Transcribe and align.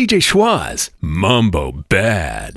DJ 0.00 0.22
Schwaz, 0.22 0.88
Mambo 1.02 1.84
Bad. 1.90 2.56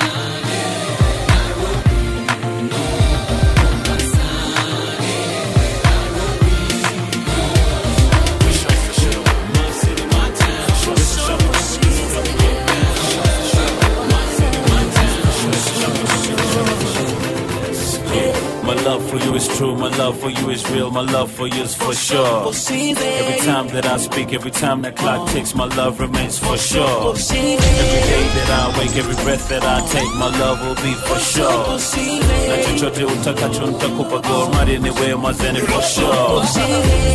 love 18.83 19.03
for 19.09 19.17
you 19.17 19.35
is 19.35 19.47
true, 19.57 19.75
my 19.75 19.89
love 19.97 20.19
for 20.19 20.29
you 20.29 20.49
is 20.49 20.69
real, 20.71 20.89
my 20.91 21.01
love 21.01 21.31
for 21.31 21.47
you 21.47 21.63
is 21.63 21.75
for 21.75 21.93
sure. 21.93 22.47
Every 22.47 23.39
time 23.45 23.67
that 23.69 23.85
I 23.85 23.97
speak, 23.97 24.33
every 24.33 24.51
time 24.51 24.81
that 24.83 24.95
clock 24.95 25.29
ticks, 25.29 25.53
my 25.55 25.65
love 25.75 25.99
remains 25.99 26.39
for 26.39 26.57
sure. 26.57 27.13
Every 27.13 27.21
day 28.11 28.25
that 28.37 28.49
I 28.49 28.79
wake, 28.79 28.95
every 28.97 29.15
breath 29.23 29.47
that 29.49 29.63
I 29.63 29.81
take, 29.87 30.13
my 30.15 30.29
love 30.39 30.59
will 30.65 30.75
be 30.75 30.93
for 30.93 31.19
sure. 31.19 31.65
For 31.65 31.79
sure. 35.93 36.39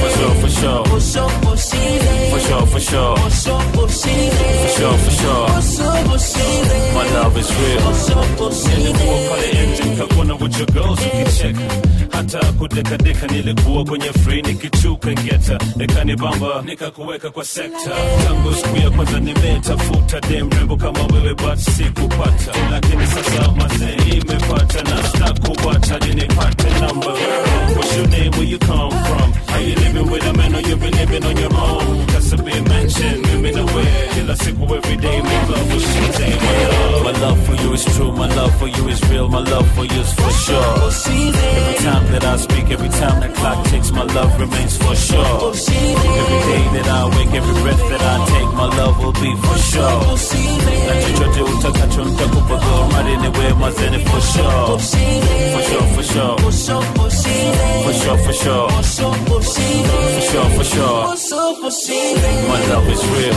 For 0.01 0.11
sure, 0.17 0.35
for 0.35 0.51
sure. 0.51 0.85
For 0.85 2.41
sure, 2.41 2.67
for 2.67 2.81
sure. 2.81 3.17
For 3.17 4.71
sure, 4.79 4.99
for 5.05 5.11
sure. 5.11 5.47
My 6.95 7.05
love 7.15 7.37
is 7.37 7.51
real. 7.55 7.83
Nilikuwa 8.77 9.19
pale 9.29 9.67
nje 9.67 9.85
nikakuona 9.85 10.35
with 10.35 10.59
your 10.59 10.67
girls 10.73 10.99
ukicheka 11.01 11.56
yeah 11.59 12.06
hata 12.17 12.53
kudekadeka 12.53 13.27
nilikuwa 13.27 13.85
kwenye 13.85 14.13
free 14.13 14.43
nikichuka 14.43 15.13
ngeta. 15.13 15.59
Nikanibamba 15.77 16.63
nikakuweka 16.65 17.31
kwa 17.31 17.45
sekta. 17.45 17.91
Tangu 18.27 18.55
siku 18.55 18.77
ya 18.77 18.91
kwanza 18.91 19.21
nimetafuta 19.21 20.21
dem 20.21 20.49
kama 20.77 20.99
wewe 21.13 21.35
but 21.35 21.57
sikupata. 21.59 22.53
Lakini 22.71 23.07
sasa 23.07 23.53
mazee 23.53 23.97
imepata 24.17 24.83
na 24.83 25.03
stakubata 25.09 25.93
hadi 25.93 26.15
nipate 26.15 26.71
number. 26.81 27.13
What's 27.77 27.97
your 27.97 28.09
name 28.09 28.31
where 28.31 28.45
you 28.51 28.59
come 28.59 28.91
from? 28.91 29.33
Are 29.55 29.61
you 29.63 29.75
living 29.75 30.11
with 30.11 30.27
a 30.27 30.33
man 30.33 30.55
or 30.55 30.61
you 30.61 30.77
been 30.77 30.93
living 30.97 31.25
on 31.25 31.37
your 31.37 31.55
own? 31.55 32.07
That's 32.07 32.33
a 32.33 32.37
big 32.37 32.69
mansion 32.69 33.21
mimi 33.23 33.53
na 33.53 33.65
wewe 33.65 34.09
kila 34.15 34.37
siku 34.37 34.67
with 34.67 34.87
love 34.87 35.23
my 37.05 37.13
love 37.21 37.47
for 37.47 37.55
you 37.57 37.73
is 37.75 37.85
true 37.85 38.13
my 38.13 38.27
love 38.35 38.55
for 38.59 38.69
you 38.69 38.89
is 38.89 39.01
real 39.11 39.29
my 39.29 39.41
love 39.41 39.69
for 39.75 39.85
you 39.85 40.01
is 40.01 40.13
for 40.15 40.31
sure. 40.31 40.91
Every 41.17 41.85
time 41.85 42.06
that 42.13 42.25
I 42.25 42.37
speak 42.37 42.71
every 42.71 42.89
time 42.89 43.21
that 43.21 43.35
clock 43.35 43.65
ticks. 43.67 43.91
My 43.93 44.05
love 44.05 44.39
remains 44.41 44.77
for 44.77 44.95
sure. 44.95 45.53
Every 45.53 46.41
day 46.51 46.65
that 46.77 46.89
I 46.89 47.05
wake 47.17 47.33
every 47.35 47.57
breath 47.63 47.83
that 47.91 48.03
I 48.03 48.17
take 48.33 48.51
my 48.55 48.69
love 48.77 48.99
will 49.03 49.13
be 49.13 49.33
for 49.45 49.59
sure. 49.59 50.01
Na 50.87 50.95
chochote 51.03 51.43
utakacho 51.43 52.05
nitakupa 52.05 52.57
go 52.57 52.89
mari 52.93 53.17
niwe 53.17 53.55
mazeni 53.61 53.99
for 54.07 54.21
sure. 54.21 54.79
For 54.79 55.63
sure 55.69 55.87
for 55.95 56.03
sure. 56.03 56.37
For 56.39 56.53
sure 56.53 58.19
for 58.19 58.33
sure. 58.33 58.69
For 58.71 60.33
sure 60.33 60.51
for 60.57 60.65
sure 60.65 61.07
my 62.49 62.61
love 62.71 62.89
is 62.89 63.03
real. 63.09 63.37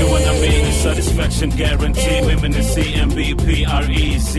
You 0.00 0.16
and 0.16 0.26
I 0.26 0.40
mean 0.40 0.72
satisfaction 0.72 1.50
guarantee 1.50 2.20
women 2.26 2.54
in 2.54 2.62
CMBP 2.62 3.66
REC 3.66 4.34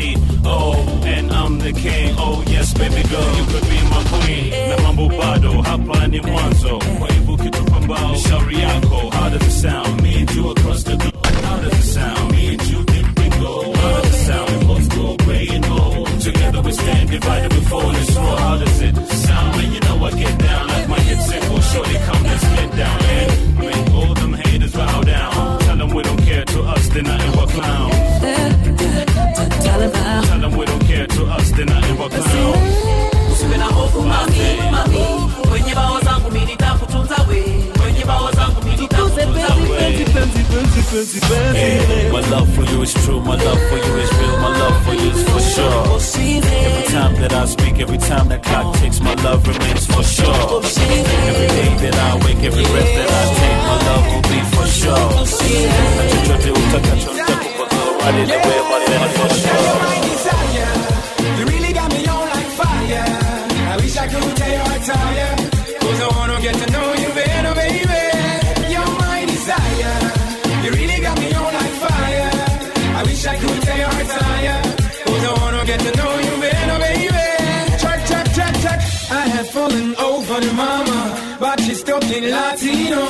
oh 0.45 1.01
and 1.05 1.31
I'm 1.31 1.59
the 1.59 1.73
king. 1.73 2.15
Oh 2.17 2.43
yes 2.47 2.73
baby 2.73 3.00
you 3.09 3.45
could 3.51 3.65
be 3.69 3.79
my 3.89 4.03
queen. 4.11 4.69
Na 4.69 4.77
mambo 4.83 5.07
bado 5.09 5.61
hapa 5.61 6.07
ni 6.07 6.19
mwanzo. 6.21 6.79
Kwa 6.99 7.07
hivyo 7.07 7.37
kitupa 7.37 7.79
mbao 7.79 8.15
shauri 8.15 8.59
yako 8.59 8.95
how 8.95 9.29
does 9.29 9.47
it 9.47 9.51
sound. 9.61 10.01
Me 10.01 10.15
and 10.19 10.31
you 10.35 10.51
across 10.51 10.83
the 10.83 10.95
globe 10.95 11.27
how 11.43 11.59
does 11.61 11.73
it 11.79 11.83
sound. 11.93 12.31
Me 12.31 12.47
and 12.47 12.61
you 12.71 12.83
dip 12.83 13.19
we 13.19 13.29
go 13.39 13.73
how 13.73 14.01
does 14.01 14.13
it 14.15 14.25
sound. 14.27 14.49
We 14.49 14.65
both 14.65 14.95
go 14.95 15.15
gray 15.25 15.47
and 15.55 15.65
old 15.65 16.19
together 16.21 16.61
we 16.61 16.71
stand 16.71 17.09
divided 17.09 17.53
we 17.53 17.61
fall. 17.61 17.89
And 17.95 18.07
slow 18.07 18.35
how 18.35 18.57
does 18.57 18.81
it 18.81 18.95
sound. 19.07 19.55
When 19.55 19.71
you 19.73 19.79
know 19.79 20.05
I 20.05 20.11
get 20.11 20.37
down. 20.39 20.67
Like 20.67 20.87
my 20.89 20.99
hit 20.99 21.21
single 21.21 21.61
shorty 21.61 21.95
come 22.05 22.23
let's 22.23 22.43
get 22.55 22.71
down. 22.77 22.99
And 23.03 23.59
make 23.59 23.93
all 23.93 24.13
them 24.13 24.33
haters 24.33 24.73
bow 24.73 25.01
down 25.01 25.59
tell 25.59 25.77
them 25.77 25.89
we 25.95 26.03
don't 26.03 26.21
care 26.25 26.45
to 26.45 26.61
us 26.63 26.87
they're 26.89 27.03
nothing 27.03 27.31
but 27.35 27.49
clowns. 27.49 27.95
Tell 30.27 30.39
them 30.39 30.57
we 30.57 30.65
don't 30.65 30.85
care 30.85 31.07
to 31.07 31.23
us 31.25 31.51
they're 31.51 31.65
nothing 31.65 31.97
but 31.97 32.11
clowns 32.11 32.90
usiwe 33.99 34.05
na 34.05 34.15
hofu 34.15 34.31
mami 34.71 34.71
mami 34.71 35.31
kwenye 35.49 35.75
bawa 35.75 36.01
zangu 36.01 36.31
mimi 36.31 36.45
nitakutunza 36.45 37.15
we 37.29 37.43
kwenye 37.81 38.05
bawa 38.05 38.31
zangu 38.31 38.61
mimi 38.63 38.77
nitakutunza 38.81 39.55
we 39.55 39.71
My 42.11 42.19
love 42.29 42.49
for 42.53 42.63
you 42.65 42.81
is 42.83 42.93
true, 42.93 43.21
my 43.21 43.35
love 43.35 43.59
for 43.69 43.77
you 43.77 43.95
is 44.03 44.11
real, 44.19 44.37
my 44.39 44.57
love 44.59 44.83
for 44.85 44.93
you 44.93 45.09
is 45.11 45.23
for 45.23 45.39
sure. 45.39 45.85
Every 45.95 46.83
time 46.91 47.15
that 47.21 47.31
I 47.33 47.45
speak, 47.45 47.79
every 47.79 47.97
time 47.97 48.27
that 48.29 48.43
clock 48.43 48.75
ticks, 48.77 48.99
my 48.99 49.13
love 49.23 49.47
remains 49.47 49.85
for 49.85 50.03
sure. 50.03 50.61
Every 50.61 51.47
day 51.47 51.75
that 51.83 51.95
I 51.95 52.15
wake, 52.25 52.43
every 52.43 52.63
breath 52.63 52.93
that 52.97 53.09
I 53.09 53.23
take, 53.39 53.61
my 53.69 53.77
love 53.87 54.05
will 54.11 54.21
be 54.31 54.39
for 54.55 54.67
sure. 54.67 55.09
Na 55.97 56.03
chochote 56.11 56.51
utakacho 56.51 57.13
nitakupa 57.13 57.65
go 57.71 57.97
right 57.99 58.15
in 58.15 58.27
the 58.27 58.35
way, 58.35 58.59
my 58.69 58.79
love 58.91 59.11
for 59.15 59.29
sure. 59.35 60.30
Wish 73.21 73.27
I 73.27 73.37
could 73.37 73.61
tell 73.61 73.77
you 73.77 73.85
I 73.85 74.03
tell 74.03 74.43
ya. 74.47 74.55
Cause 75.05 75.23
I 75.29 75.33
wanna 75.41 75.65
get 75.65 75.79
to 75.79 75.91
know 75.97 76.13
you 76.25 76.33
better, 76.41 76.77
baby. 76.85 77.25
Check, 77.81 77.99
check, 78.09 78.25
check, 78.37 78.53
check. 78.63 78.79
I 79.11 79.23
have 79.35 79.49
fallen 79.49 79.95
over 79.95 80.39
the 80.39 80.53
mama. 80.53 81.37
But 81.39 81.59
she's 81.61 81.83
talking 81.83 82.23
Latino. 82.29 83.03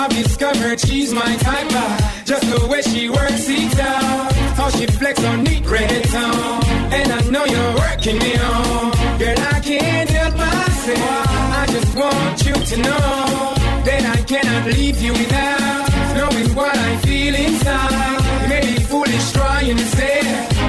I've 0.00 0.10
discovered 0.10 0.78
she's 0.80 1.12
my 1.12 1.36
type. 1.36 1.70
uh, 1.72 2.24
Just 2.24 2.46
the 2.50 2.66
way 2.68 2.82
she 2.82 3.08
works 3.08 3.46
it 3.48 3.78
out. 3.80 4.32
How 4.58 4.68
she 4.70 4.86
flex 4.86 5.24
on 5.24 5.42
neat 5.44 5.64
reggaeton. 5.64 6.64
And 6.98 7.12
I 7.12 7.20
know 7.30 7.44
you're 7.44 7.74
working 7.84 8.18
me 8.18 8.32
on. 8.36 8.90
Girl, 9.18 9.38
I 9.54 9.60
can't 9.60 10.10
help 10.10 10.34
myself. 10.36 11.26
I 11.62 11.64
just 11.74 11.92
want 11.96 12.46
you 12.46 12.54
to 12.70 12.76
know 12.86 13.54
that 13.88 14.02
I 14.16 14.22
cannot 14.22 14.66
leave 14.76 15.00
you 15.00 15.12
without 15.12 15.88
knowing 16.16 16.54
what 16.54 16.76
I 16.76 16.96
feel 16.98 17.34
inside. 17.34 18.21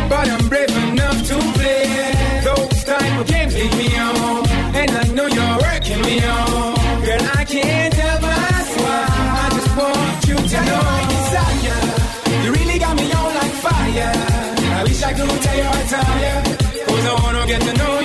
But 0.10 0.30
I'm 0.30 0.48
brave 0.50 0.70
enough 0.70 1.18
to 1.30 1.36
play. 1.58 2.14
Those 2.44 2.84
type 2.84 3.20
of 3.20 3.28
games 3.28 3.54
lead 3.56 3.76
me 3.76 3.90
on, 3.98 4.48
and 4.76 4.92
I 4.92 5.04
know 5.16 5.28
you're 5.28 5.58
working 5.66 6.02
me 6.02 6.16
on. 6.24 6.76
Girl, 7.06 7.26
I 7.40 7.44
can't 7.46 7.94
help 7.94 8.22
myself. 8.22 9.10
I 9.42 9.50
just 9.56 9.72
want 9.78 10.28
you 10.30 10.36
to 10.36 10.60
know 10.68 10.82
my 10.92 11.02
desire. 11.14 11.82
You 12.44 12.52
really 12.54 12.78
got 12.80 12.96
me 12.96 13.12
on 13.12 13.34
like 13.40 13.56
fire. 13.66 14.14
I 14.78 14.84
wish 14.84 15.02
I 15.02 15.14
could 15.14 15.42
tell 15.42 15.58
you 15.58 15.64
I 15.64 15.84
tire. 15.94 16.44
Cause 16.88 17.06
I 17.06 17.14
wanna 17.24 17.48
get 17.48 17.62
to 17.62 17.74
know 17.74 18.00
you 18.00 18.03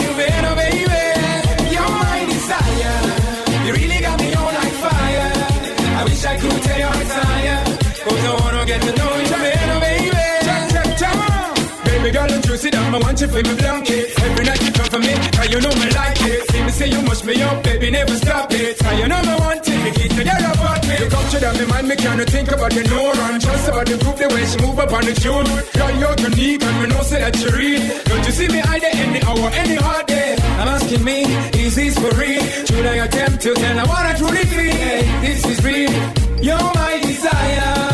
sit 12.59 12.73
down, 12.73 12.93
I 12.93 12.99
want 12.99 13.21
you 13.21 13.29
for 13.29 13.43
me 13.43 13.55
blanket. 13.55 14.19
Every 14.19 14.45
night 14.45 14.61
you 14.67 14.73
come 14.73 14.91
for 14.91 14.99
me, 14.99 15.15
cause 15.15 15.49
you 15.49 15.61
know 15.63 15.75
me 15.79 15.89
like 15.95 16.21
it. 16.27 16.51
See 16.51 16.63
me 16.63 16.71
say 16.71 16.89
you 16.91 17.01
mush 17.03 17.23
me 17.23 17.41
up, 17.43 17.63
baby, 17.63 17.91
never 17.91 18.17
stop 18.17 18.51
it. 18.53 18.79
Cause 18.79 18.99
you 18.99 19.07
know 19.07 19.23
me 19.23 19.35
want 19.39 19.69
it, 19.69 19.79
we 19.85 19.91
keep 19.95 20.13
about 20.13 20.83
me. 20.89 20.95
You 20.99 21.09
come 21.09 21.27
to 21.31 21.39
that, 21.39 21.55
me 21.59 21.65
mind, 21.67 21.89
me 21.89 21.97
can't 21.97 22.29
think 22.29 22.51
about 22.51 22.73
the 22.73 22.83
no 22.91 23.13
run. 23.15 23.41
Just 23.41 23.69
about 23.69 23.87
the 23.87 23.97
group, 24.03 24.17
the 24.17 24.29
way 24.35 24.45
she 24.51 24.59
move 24.59 24.79
up 24.79 24.93
on 24.93 25.05
the 25.07 25.15
tune. 25.15 25.47
Girl, 25.79 25.93
you're 26.03 26.19
unique, 26.19 26.63
and 26.63 26.77
we 26.83 26.87
know 26.91 27.03
say 27.03 27.21
that 27.23 27.37
you 27.39 27.51
read. 27.55 27.81
Don't 28.11 28.27
you 28.27 28.33
see 28.33 28.49
me 28.49 28.61
either 28.61 28.91
any 28.93 29.23
hour, 29.23 29.49
any 29.55 29.77
hard 29.77 30.07
day? 30.07 30.35
I'm 30.59 30.69
asking 30.69 31.05
me, 31.05 31.23
is 31.55 31.77
this 31.77 31.95
for 31.95 32.11
real? 32.19 32.43
Should 32.67 32.87
I 32.87 33.07
attempt 33.07 33.41
to 33.43 33.55
tell 33.55 33.79
I 33.79 33.85
wanna 33.87 34.19
truly 34.19 34.45
feel? 34.51 34.75
Hey, 34.75 35.03
this 35.23 35.47
is 35.47 35.59
real. 35.63 35.95
You're 36.43 36.71
my 36.75 36.99
desire. 37.03 37.88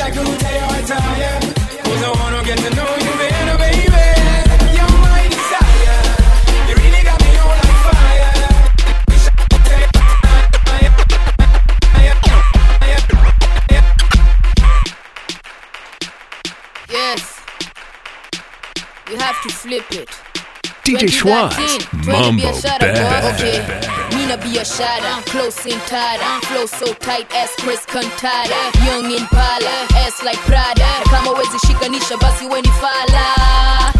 Wish 0.00 0.08
I 0.08 0.10
could 0.10 0.40
tell 0.40 0.54
you 0.54 0.60
I 0.60 0.82
tire. 0.82 1.40
Cause 1.84 2.02
I 2.02 2.10
wanna 2.20 2.42
get 2.44 2.58
to 2.58 2.70
know 2.74 2.96
you 3.04 3.12
better, 3.20 3.58
baby. 3.58 4.06
You're 4.76 4.96
my 5.04 5.28
desire. 5.28 6.00
You 6.68 6.74
really 6.76 7.02
got 7.04 7.20
me 7.20 7.30
on 7.36 7.56
like 7.60 7.78
fire. 7.86 8.32
Wish 9.08 9.26
I 9.26 9.30
could 9.50 9.64
tell 9.66 9.80
you 9.80 9.90
Yes. 16.88 17.22
You 19.10 19.16
have 19.18 19.40
to 19.42 19.48
flip 19.48 19.92
it. 19.92 20.08
DJ 20.84 21.08
Schwaz, 21.08 21.54
2013, 21.56 22.12
Mambo 22.12 22.42
biashara, 22.42 22.78
boy. 22.80 23.58
Bad. 23.68 23.99
Okay. 24.30 24.38
Mina 24.38 24.62
biashara, 24.62 25.18
uh, 25.18 25.22
close 25.22 25.66
in 25.66 25.78
tada, 25.90 26.22
uh, 26.22 26.40
flow 26.46 26.66
so 26.66 26.92
tight 26.94 27.26
as 27.34 27.50
Chris 27.58 27.84
Cantata, 27.86 28.46
uh, 28.46 28.84
young 28.86 29.10
in 29.10 29.26
pala, 29.26 29.86
ass 30.06 30.22
like 30.22 30.38
Prada. 30.46 30.86
Kama 31.10 31.30
wezi 31.30 31.58
shikanisha 31.66 32.16
basi 32.16 32.46
weni 32.46 32.68
fala, 32.80 33.92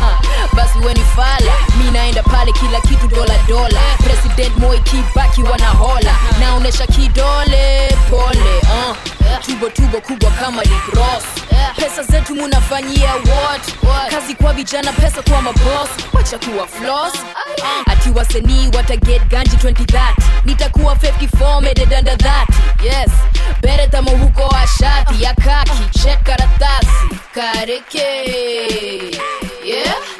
basi 0.57 0.79
weni 0.79 1.05
fala. 1.17 1.53
Mi 1.79 1.91
naenda 1.91 2.23
pale 2.23 2.53
kila 2.53 2.81
kitu 2.81 3.07
dola 3.09 3.35
dola, 3.49 3.81
President 4.05 4.57
Moi 4.59 4.79
Kibaki 4.81 5.43
wanahola, 5.43 6.15
naonesha 6.41 6.87
kidole 6.87 7.89
pole, 8.11 8.59
uh. 8.63 8.97
tubo 9.47 9.69
tubo 9.71 10.01
kubwa 10.01 10.31
kama 10.31 10.63
Rick 10.63 10.95
Pesa 11.77 12.03
zetu 12.03 12.35
munafanyia 12.35 13.13
what? 13.15 14.11
Kazi 14.11 14.35
kwa 14.35 14.53
vijana, 14.53 14.93
pesa 14.93 15.23
kwa 15.23 15.43
mabos 15.43 15.89
wacha 16.13 16.39
kuwa 16.39 16.67
flos 16.67 17.13
Ati 17.87 18.11
wasanii 18.11 18.67
wataget 18.77 19.23
ganji 19.29 19.57
2030 19.57 20.13
nitakuwa 20.45 20.95
54 20.95 21.61
made 21.61 21.83
under. 21.83 22.47
Yes, 22.83 23.11
beretamo 23.63 24.11
huko 24.11 24.57
ashati 24.57 25.23
ya 25.23 25.35
kaki, 25.35 26.17
karatasi 26.25 27.17
kareke. 27.35 29.21
Yeah. 29.65 30.20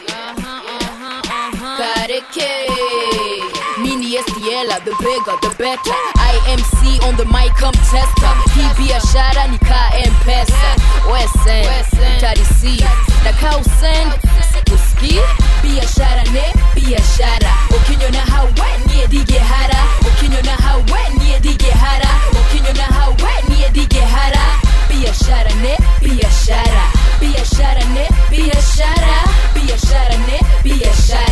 The 4.85 4.95
bigger, 5.01 5.37
the 5.43 5.51
better. 5.59 5.99
IMC 6.17 7.03
on 7.07 7.17
the 7.17 7.25
mic, 7.27 7.53
come 7.57 7.75
tester. 7.91 8.33
Hii 8.55 8.69
biashara 8.79 9.47
ni 9.51 9.59
ka 9.59 9.91
mpesa. 10.11 10.71
Wesen, 11.13 12.21
tarisi. 12.21 12.85
Na 13.25 13.33
ka 13.33 13.57
usend, 13.59 14.13
sikuski. 14.53 15.21
Biashara 15.63 16.23
ne, 16.33 16.53
biashara. 16.75 17.53
Ukinyona 17.71 18.21
hawe 18.21 18.69
niye 18.87 19.07
dige 19.09 19.39
hara. 19.39 19.79
Ukinyona 20.01 20.53
hawe 20.53 21.01
niye 21.19 21.41
dige 21.41 21.71
hara. 21.71 22.11
Ukinyona 22.33 22.83
hawe 22.83 23.33
niye 23.49 23.69
dige 23.71 24.01
hara. 24.01 24.41
Biashara 24.89 25.51
ne, 25.63 25.77
biashara. 26.01 26.85
Biashara 27.21 27.85
ne, 27.95 28.09
biashara. 28.31 29.17
Biashara 29.55 30.17
ne, 30.27 30.41
biashara. 30.65 31.30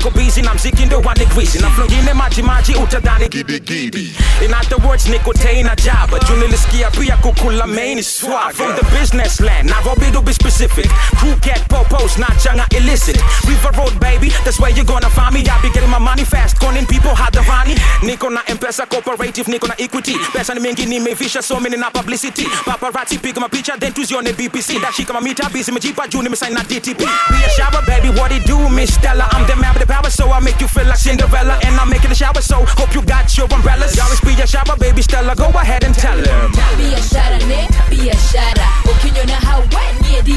Niko 0.00 0.10
busy 0.10 0.42
na 0.42 0.54
mziki 0.54 0.86
ndo 0.86 1.00
wanigwizi 1.00 1.58
na 1.58 1.70
flongine 1.70 2.14
maji 2.14 2.42
maji 2.42 2.74
utadhani 2.74 3.28
gidigidi 3.28 4.14
in 4.44 4.54
other 4.54 4.86
words 4.86 5.06
niko 5.06 5.32
tena 5.34 5.76
jaba 5.76 6.18
juu 6.18 6.36
nilisikia 6.36 6.90
pia 6.90 7.16
kukula 7.16 7.66
main 7.66 8.02
swag. 8.02 8.54
From 8.54 8.74
the 8.76 8.98
business 8.98 9.40
land 9.40 9.70
nairobi 9.70 10.10
to 10.12 10.22
be 10.22 10.32
specific. 10.32 10.88
Crew 11.18 11.34
get 11.42 11.68
popos 11.68 12.18
not 12.18 12.32
changa 12.42 12.66
illicit. 12.76 13.16
River 13.46 13.70
road 13.76 14.00
baby 14.00 14.30
that's 14.44 14.58
where 14.58 14.70
you 14.70 14.84
gonna 14.84 15.10
find 15.10 15.34
me. 15.34 15.40
I 15.48 15.60
be 15.62 15.68
getting 15.68 15.90
my 15.90 15.98
money 15.98 16.24
fast 16.24 16.58
calling 16.58 16.86
people 16.86 17.10
hadharani 17.14 17.74
niko 18.02 18.30
na 18.30 18.40
mpesa 18.54 18.86
cooperative 18.86 19.50
niko 19.52 19.66
na 19.68 19.74
equity. 19.78 20.14
Pesa 20.32 20.54
ni 20.54 20.60
mingi 20.60 20.86
nimevisha 20.86 21.42
so 21.42 21.60
many 21.60 21.76
na 21.76 21.90
publicity. 21.90 22.46
Paparazzi 22.64 23.18
piga 23.18 23.40
mapicha 23.40 23.76
then 23.78 23.92
tuzione 23.92 24.32
bbc 24.32 24.78
ndashika 24.78 25.12
mamita 25.12 25.48
busy 25.50 25.72
mejipa 25.72 26.08
juu 26.08 26.22
nimesign 26.22 26.54
na 26.54 26.64
dtp 26.64 26.98
biashara 27.30 27.82
baby 27.86 28.08
what 28.20 28.32
it 28.32 28.46
do 28.46 28.68
miss 28.70 28.94
stella? 28.94 29.28
I'm 29.32 29.46
the 29.46 29.56
man 29.56 29.74
power, 29.90 30.10
so 30.10 30.30
I 30.30 30.38
make 30.40 30.60
you 30.60 30.68
feel 30.68 30.86
like 30.86 30.98
Cinderella. 30.98 31.58
And 31.66 31.74
I'm 31.74 31.90
making 31.90 32.10
a 32.10 32.14
shower, 32.14 32.40
so 32.40 32.64
hope 32.78 32.94
you 32.94 33.02
got 33.02 33.36
your 33.36 33.48
umbrellas. 33.50 33.96
You 33.96 34.02
always 34.02 34.20
be 34.20 34.32
a 34.40 34.46
shower, 34.46 34.76
baby 34.78 35.02
Stella. 35.02 35.34
Go 35.34 35.48
ahead 35.50 35.82
and 35.84 35.94
tell 35.94 36.16
him. 36.16 36.52
Be 36.78 36.94
a 36.94 37.02
shower, 37.02 37.42
ne? 37.50 37.66
Be 37.90 38.08
a 38.08 38.16
shower. 38.30 38.70
Be 38.86 38.92
a 38.94 39.34
shower. 39.34 39.66
Be 39.98 40.06
a. 40.06 40.22
Be 40.22 40.34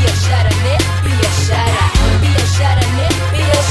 a 0.00 0.14
shower, 0.24 0.56
ne? 0.64 0.74
Be 1.04 1.12
a 1.12 1.32
shower. 1.44 1.84
Be 2.22 2.30
a 2.32 2.48
shower, 2.56 2.88
ne? 2.96 3.08
Be 3.32 3.44
a 3.44 3.66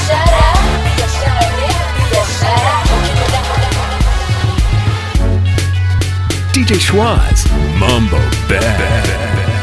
DJ 6.56 6.80
Schwaz, 6.80 7.46
Mambo 7.78 8.18
Bad. 8.48 8.62
bad, 8.62 8.78
bad, 8.80 9.36
bad. 9.36 9.55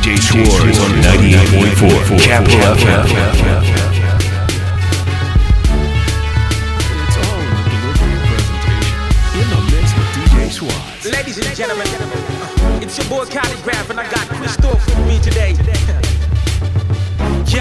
DJ 0.00 0.16
Schwartz 0.16 0.80
on 0.80 0.90
98.4 1.02 2.20
Capital 2.22 2.58
FM. 2.58 3.04
Ladies 11.04 11.38
and 11.38 11.54
gentlemen, 11.54 11.86
uh, 11.86 12.80
it's 12.82 12.96
your 12.96 13.08
boy 13.08 13.26
College 13.26 13.62
Graham, 13.62 13.90
and 13.90 14.00
I 14.00 14.10
got 14.10 14.26
Chris 14.28 14.56
Thor 14.56 14.72
with 14.74 15.06
me 15.06 15.20
today. 15.20 16.09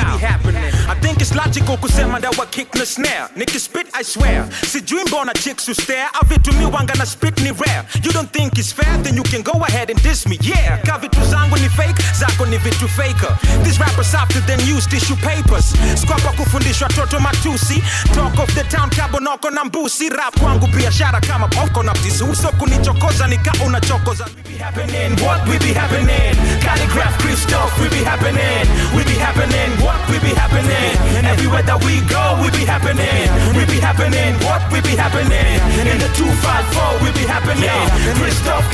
I 0.02 0.96
think 1.02 1.22
it's 1.22 1.36
logical 1.36 1.78
kusema 1.78 2.20
that 2.22 2.38
wa 2.38 2.46
kick 2.46 2.74
na 2.76 2.86
snare. 2.86 3.28
Spit 3.60 3.88
i 3.94 4.04
swear. 4.04 4.46
Sijui 4.66 5.04
mbona 5.08 5.34
chicks 5.34 5.68
who 5.68 5.74
stare. 5.74 6.08
Au 6.14 6.26
vitu 6.28 6.54
mi 6.54 6.66
wanga 6.66 6.94
na 6.96 7.06
spit 7.06 7.40
ni 7.42 7.52
rare. 7.52 7.84
You 8.04 8.12
don't 8.12 8.32
think 8.32 8.58
it's 8.58 8.72
fair? 8.72 8.98
Then 9.04 9.16
you 9.16 9.24
can 9.24 9.42
go 9.42 9.52
ahead 9.66 9.90
and 9.90 10.02
diss 10.02 10.26
me. 10.28 10.38
Yeah. 10.42 10.82
Ka 10.86 10.98
vitu 10.98 11.20
zangu 11.26 11.58
ni 11.58 11.70
fake. 11.70 11.96
Zako 12.14 12.46
ni 12.50 12.58
vitu 12.58 12.88
faker. 12.88 13.38
These 13.64 13.80
rappers 13.80 14.14
after 14.16 14.40
then 14.42 14.60
use 14.62 14.88
tissue 14.88 15.16
papers. 15.18 15.74
Squapa 15.96 16.32
kufundishwa 16.38 16.88
toto 16.90 17.20
matusi 17.20 17.84
talk 18.14 18.40
of 18.40 18.54
the 18.56 18.64
town 18.64 18.90
kabonoko 18.90 19.50
na 19.50 19.64
mbusi 19.66 20.10
rap 20.10 20.40
kwangu 20.40 20.68
biashara 20.68 21.20
kama 21.22 21.48
boko 21.48 21.84
na 21.84 21.94
mtisi 21.94 22.24
uso 22.24 22.52
kunichokoza 22.52 23.28
nika 23.28 23.54
unachokoza 23.66 24.26
we 24.26 24.44
be 24.54 24.58
happening. 24.64 25.16
What 25.26 25.48
we 25.48 25.58
be 25.60 25.74
happening? 25.74 26.36
Calligraph 26.64 27.18
christoph 27.22 27.80
we 27.82 27.90
be 27.90 28.04
happening. 28.06 28.68
We 28.96 29.04
be 29.04 29.20
happening. 29.20 29.72
what 29.84 29.89
we 30.10 30.18
be 30.20 30.34
happening? 30.34 31.26
Everywhere 31.26 31.64
that 31.64 31.80
we 31.86 32.02
go 32.10 32.24
we 32.42 32.50
be 32.52 32.66
happening. 32.66 33.28
We 33.56 33.66
be 33.66 33.80
happening. 33.80 34.36
What 34.46 34.62
we 34.72 34.82
be 34.82 34.96
happening? 34.96 35.60
In 35.80 35.98
the 36.00 36.10
254 36.50 37.04
we 37.04 37.10
be 37.14 37.26
happening. 37.28 38.16
Christoph 38.18 38.66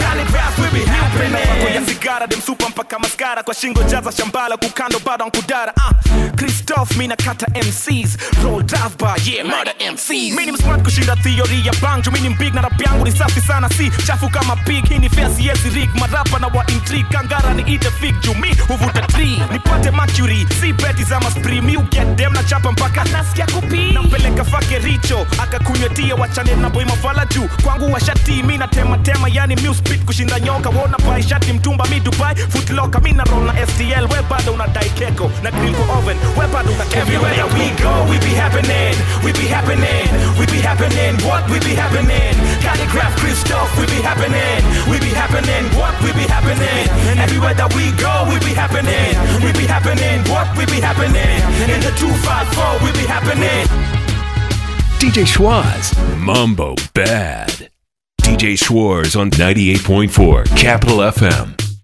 ngara 2.05 2.27
demsupa 2.27 2.69
mpaka 2.69 2.99
maskara 2.99 3.43
kwa 3.43 3.53
shingo 3.53 3.83
jaza 3.83 4.11
shambala 4.11 4.57
kukando 4.57 4.99
bado 4.99 5.25
nkudara. 5.25 5.73
Ah, 5.77 5.91
christoph 6.35 6.97
mina 6.97 7.15
kata 7.15 7.47
mcs 7.47 8.17
roll 8.43 8.63
drive 8.63 8.95
by 8.97 9.31
yeah 9.31 9.45
murder 9.45 9.73
mcs 9.93 10.09
mini 10.09 10.51
msmart 10.51 10.83
kushinda 10.83 11.15
theory 11.15 11.65
ya 11.67 11.73
banjo. 11.81 12.11
Mini 12.11 12.29
mbig 12.29 12.53
na 12.53 12.61
rap 12.61 12.81
yangu 12.81 13.05
ni 13.05 13.11
safi 13.11 13.41
sana. 13.41 13.69
Si 13.69 13.91
chafu 14.07 14.29
kama 14.29 14.55
pig 14.55 14.85
hii 14.89 14.97
ni 14.99 15.09
fair 15.09 15.29
siezi 15.35 15.69
rig 15.69 15.89
marapa 15.99 16.39
na 16.39 16.47
wa 16.47 16.65
intrigue. 16.67 17.05
Kangara 17.11 17.53
ni 17.53 17.61
ite 17.73 17.91
fig 17.91 18.15
jumi 18.21 18.55
huvuta 18.67 19.01
tree. 19.01 19.41
Nipate 19.51 19.91
mercury 19.91 20.47
si 20.61 20.73
beti 20.73 21.03
za 21.03 21.19
maspri 21.19 21.61
mi 21.61 21.77
uget 21.77 22.15
dem 22.15 22.33
na 22.33 22.43
chapa 22.43 22.71
mpaka 22.71 23.03
nasikia 23.03 23.45
kupi. 23.45 23.91
Nampeleka 23.91 24.43
fake 24.45 24.79
richo 24.79 25.27
akakunywa 25.43 25.89
tia 25.89 26.15
wachane 26.15 26.55
na 26.55 26.69
boy 26.69 26.85
mafala 26.85 27.25
juu 27.25 27.49
kwangu 27.65 27.93
washati 27.93 28.43
mi 28.43 28.57
na 28.57 28.67
tema 28.67 28.97
tema 28.97 29.27
yani 29.33 29.55
mi 29.55 29.69
kushinda 30.05 30.39
nyoka 30.39 30.69
wona 30.69 30.97
bai 30.97 31.23
shati 31.23 31.53
mtumba 31.53 31.85
mi 31.85 31.99
dubai 31.99 32.35
footlocker 32.35 33.01
mi 33.01 33.11
na 33.11 33.23
roll 33.23 33.45
na 33.45 33.53
stl 33.67 34.05
we 34.13 34.21
bado 34.29 34.53
unadai 34.53 34.89
keko 34.89 35.31
na 35.43 35.51
grill 35.51 35.73
kwa 35.73 35.97
oven 35.97 36.17
we 36.37 36.47
bado 36.47 36.69
una 36.71 36.85
everywhere 37.01 37.35
that 37.35 37.53
we 37.53 37.65
go 37.83 37.93
we 38.09 38.17
be 38.19 38.33
happening 38.35 38.95
we 39.25 39.31
be 39.33 39.47
happening 39.47 40.07
we 40.39 40.45
be 40.45 40.59
happening 40.61 41.13
what 41.27 41.43
we 41.49 41.59
be 41.59 41.73
happening 41.75 42.35
calligraph 42.61 43.15
christoph 43.21 43.71
we 43.79 43.85
be 43.87 43.99
happening 44.01 44.61
we 44.89 44.99
be 44.99 45.09
happening 45.21 45.63
what 45.79 45.95
we 46.03 46.11
be 46.13 46.25
happening 46.27 46.85
everywhere 47.17 47.55
that 47.55 47.73
we 47.75 47.91
go 47.97 48.13
we 48.29 48.37
be 48.45 48.53
happening 48.53 49.13
we 49.43 49.51
be 49.53 49.65
happening 49.65 50.21
what 50.29 50.47
we 50.57 50.65
be 50.65 50.79
happening 50.79 51.41
in 51.73 51.79
the 51.81 51.91
254 51.97 52.85
we 52.85 52.91
be 52.93 53.05
happening 53.07 53.94
DJ 55.05 55.23
Schwaz, 55.23 55.93
Mambo 56.17 56.73
Bad. 56.95 57.69
DJ 58.23 58.55
Schwartz 58.57 59.15
on 59.15 59.29
98.4 59.29 60.45
Capital 60.57 61.11
FM. 61.11 61.74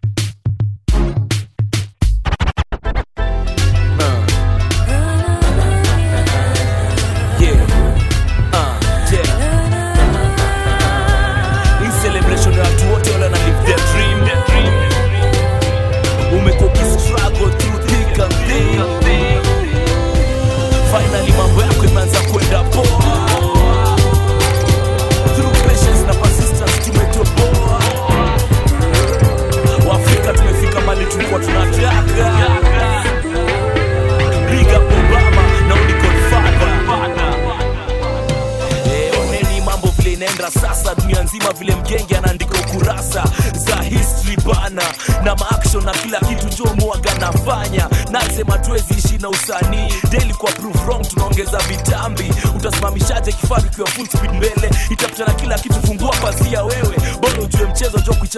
Na 45.23 45.35
maaction 45.35 45.83
na 45.85 45.91
kila 45.91 46.19
kitu 46.19 46.49
jo 46.49 46.65
mwaga 46.75 47.13
nafanya 47.13 47.87
nasema 48.11 48.57
tuwezi 48.57 48.93
ishi 48.93 49.17
na 49.17 49.29
usanii. 49.29 49.93
Daily 50.11 50.33
kwa 50.33 50.51
proof 50.51 50.87
wrong 50.87 51.07
tunaongeza 51.07 51.57
vitambi. 51.57 52.33
Utasimamishaje 52.57 53.31
kifaru 53.31 53.69
kiwa 53.69 53.87
full 53.87 54.07
speed 54.07 54.33
mbele? 54.33 54.69
Itafuta 54.89 55.25
na 55.25 55.33
kila 55.33 55.59
kitu 55.59 55.81
fungua 55.87 56.09
pazia 56.21 56.63
wewe 56.63 56.95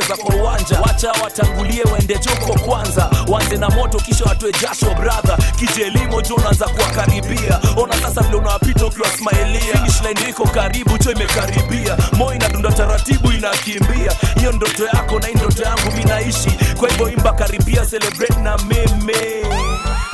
jo 0.01 0.15
kwa 0.17 0.35
uwanja. 0.35 0.79
Wacha 0.81 1.11
watangulie 1.23 1.83
waende 1.83 2.17
joko 2.19 2.59
kwanza. 2.59 3.09
Wanze 3.27 3.57
na 3.57 3.69
moto 3.69 3.97
kisha 3.99 4.25
watoe 4.25 4.51
jasho 4.51 4.85
brother. 4.95 5.37
Kijelimo 5.55 6.21
jo 6.21 6.35
unaanza 6.35 6.65
kuwakaribia. 6.67 7.59
Ona 7.77 7.93
sasa 8.01 8.21
vile 8.21 8.35
unawapita 8.37 8.85
ukiwa 8.85 9.07
smilia 9.09 9.59
finish 9.73 10.01
line 10.01 10.29
iko 10.29 10.43
karibu 10.47 10.97
cho 10.97 11.11
imekaribia. 11.11 11.97
Moyo 12.13 12.33
inadunda 12.33 12.71
taratibu 12.71 13.31
inakimbia. 13.31 14.11
Hiyo 14.39 14.51
ndoto 14.51 14.85
yako 14.85 15.19
na 15.19 15.27
hii 15.27 15.33
ndoto 15.35 15.63
yangu 15.63 15.91
mi 15.97 16.03
naishi. 16.03 16.51
Kwa 16.79 16.89
hivyo 16.89 17.09
imba 17.09 17.33
karibia 17.33 17.85
celebrate 17.85 18.39
na 18.41 18.57
meme. 18.57 19.43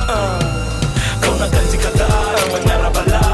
Uh. 0.00 0.44
kauna 1.20 1.48
kanji 1.48 1.78
kadhaa 1.78 2.22
manyara 2.52 2.90
balaa 2.90 3.29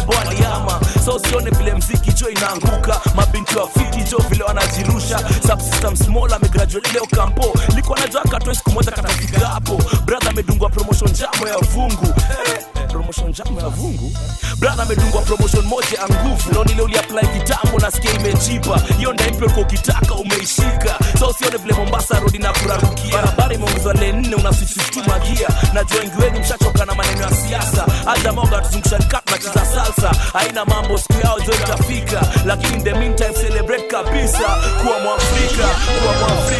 maneibo 0.00 0.12
aliama 0.30 0.80
so 1.04 1.18
sione 1.18 1.50
vile 1.50 1.74
mziki 1.74 2.12
jo 2.12 2.28
inaanguka. 2.28 3.00
Mabinti 3.14 3.58
wa 3.58 3.68
fiti 3.68 4.10
jo 4.10 4.18
vile 4.30 4.44
wanajirusha. 4.44 5.18
Subsystem 5.48 5.96
small 5.96 6.32
amegraduate 6.32 6.92
leo 6.92 7.06
kampo 7.06 7.54
liko 7.76 7.96
najua 7.96 8.22
katoe 8.22 8.54
siku 8.54 8.70
moja 8.70 8.90
katafika 8.90 9.46
hapo. 9.46 9.82
Brother 10.04 10.28
amedungwa 10.30 10.68
promotion 10.70 11.10
jamo 11.12 11.48
ya 11.48 11.58
vungu. 11.58 12.06
Eh, 12.16 12.58
promotion 13.06 13.32
jamu 13.32 13.60
ya 13.60 13.68
vungu. 13.68 14.12
Brother 14.58 14.82
amedungwa 14.82 15.22
promotion 15.22 15.64
moja 15.66 15.98
ya 15.98 16.08
nguvu. 16.08 16.52
Leo 16.52 16.64
nile 16.64 16.82
uliapply 16.82 17.20
kitambo 17.28 17.78
nasikia 17.78 18.12
imejipa. 18.12 18.80
Hiyo 18.98 19.12
ndaimpe 19.12 19.44
uko 19.44 19.60
ukitaka 19.60 20.14
umeishika. 20.14 20.98
So 21.18 21.26
usione 21.28 21.56
vile 21.56 21.74
mombasa 21.74 22.20
rodi 22.20 22.38
na 22.38 22.52
kurarukia 22.52 23.12
barabara 23.12 23.54
imeongezwa 23.54 23.92
le 23.94 24.12
nne 24.12 24.34
unasisituma 24.34 25.18
gia. 25.18 25.48
Najua 25.74 25.98
wengi 26.00 26.22
wenu 26.22 26.40
mshachoka 26.40 26.84
na 26.84 26.94
maneno 26.94 27.22
ya 27.22 27.30
siasa. 27.34 27.86
Hata 28.04 28.32
moga 28.32 28.60
tuzungusha 28.60 28.98
nikatu 28.98 29.32
na 29.32 29.38
cheza 29.38 29.66
salsa. 29.66 30.10
Haina 30.32 30.64
mambo 30.64 30.98
siku 30.98 31.20
yao 31.26 31.40
jo 31.40 31.52
itafika. 31.52 32.22
Lakini 32.46 32.74
in 32.76 32.84
the 32.84 32.94
meantime 32.94 33.32
celebrate 33.32 33.82
kabisa. 33.88 34.48
Kuwa 34.82 35.00
mwafrika 35.00 35.66
kuwa 36.00 36.12
mwafrika 36.18 36.55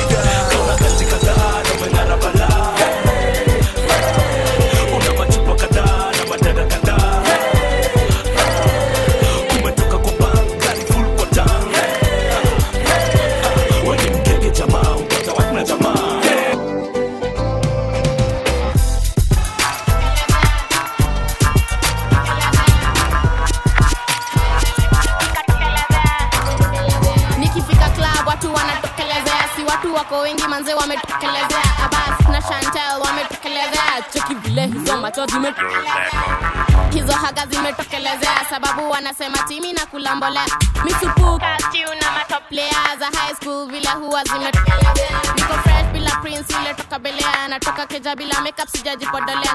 Keja 47.97 48.13
bila 48.13 48.43
make 48.45 48.61
up 48.63 48.69
si 48.69 48.83
jaji 48.85 49.07
podole 49.09 49.49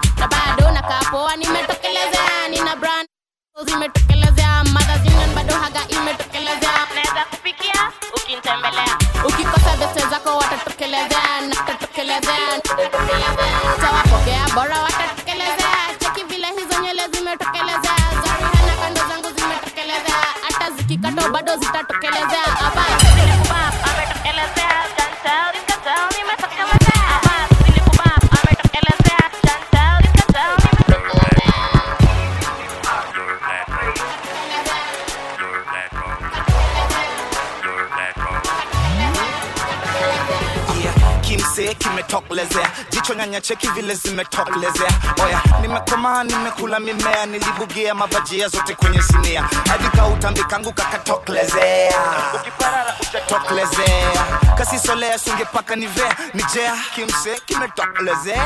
cheki 43.42 43.68
vile 43.68 43.96
zimetokelezea 43.96 44.90
oya 45.26 45.42
nimekomaa 45.62 46.24
nimekula 46.24 46.80
mimea 46.80 47.26
nilibugia 47.26 47.96
mabajia 47.96 48.48
zote 48.48 48.76
kwenye 48.76 49.02
sinia. 49.02 49.50
Hadi 49.70 49.88
kautambi 49.98 50.44
kangu 50.44 50.74
kakatokelezea 50.74 51.94
ukiparara 52.36 52.96
kasisolea 54.58 55.20
sungepaka 55.20 55.76
nivea 55.76 56.16
nijea. 56.34 56.74
Kimse 56.96 57.42
kimetokelezea 57.46 58.46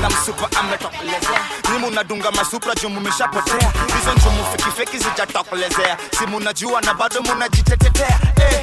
na 0.00 0.10
msupa 0.10 0.48
ametokelezea 0.60 1.40
nimu 1.72 1.90
nadunga 1.90 2.30
masupra 2.30 2.74
juu 2.74 2.88
mumeshapotea 2.88 3.72
hizo 3.98 4.12
njumu 4.16 4.44
fekifeki 4.52 4.98
zijatokelezea 4.98 5.96
si 6.18 6.26
munajua 6.26 6.80
na 6.80 6.94
bado 6.94 7.20
munajitetetea 7.22 8.18
eh, 8.36 8.62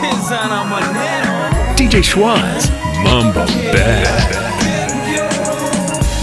tunacheza 0.00 0.44
na 0.48 0.64
maneno. 0.64 1.50
DJ 1.76 2.02
Schwaz, 2.02 2.70
Mamba 3.04 3.46
Bad. 3.46 4.08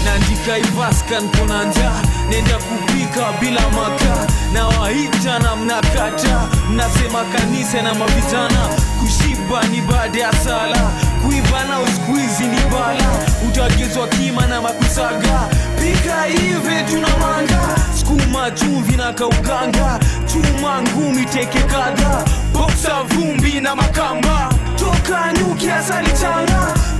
Nandika 0.04 0.58
ivaskan 0.58 1.28
kuna 1.28 1.64
njaa 1.64 2.02
nenda 2.30 2.54
kupika 2.58 3.32
bila 3.40 3.60
makaa. 3.60 4.26
Na 4.52 4.66
waita 4.68 5.38
na 5.38 5.56
mnakata 5.56 6.48
mnasema 6.70 7.24
kanisa 7.24 7.82
na 7.82 7.94
mavijana 7.94 8.68
kushiba 9.00 9.62
ni 9.70 9.80
baada 9.80 10.20
ya 10.20 10.32
sala 10.32 10.90
kuiba 11.22 11.64
na 11.64 11.80
uskuizi 11.80 12.44
ni 12.46 12.60
bala. 12.72 13.04
Utagezwa 13.48 14.08
kima 14.08 14.46
na 14.46 14.60
makusaga. 14.62 15.48
Pika 15.80 16.22
hivi 16.24 16.84
tuna 16.90 17.08
manga 17.08 17.60
skuma 18.00 18.50
chumvi 18.50 18.96
na 18.96 19.12
kauganga 19.12 19.98
chuma 20.32 20.82
ngumi 20.82 21.24
teke 21.24 21.58
kadha 21.58 22.24
boksa 22.52 23.02
vumbi 23.08 23.60
na 23.60 23.76
makamba. 23.76 24.50
Toka 24.78 25.32
nyuki 25.32 25.70
asali 25.70 26.10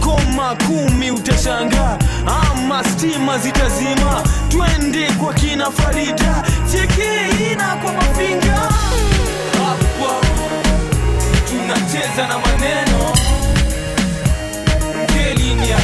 koma 0.01 0.57
kumi 0.67 1.11
utashanga. 1.11 1.99
Ama 2.27 2.85
stima 2.85 3.39
zitazima. 3.39 4.23
Twende 4.49 5.13
kwa 5.13 5.35
kina 5.35 5.71
farida. 5.71 6.43
Chekeina 6.73 7.77
kwa 7.83 7.93
mafinga. 7.93 8.57
Hapa 9.59 10.27
tunacheza 11.49 12.27
na 12.29 12.39
maneno. 12.39 13.13
Ngelinia 15.05 15.77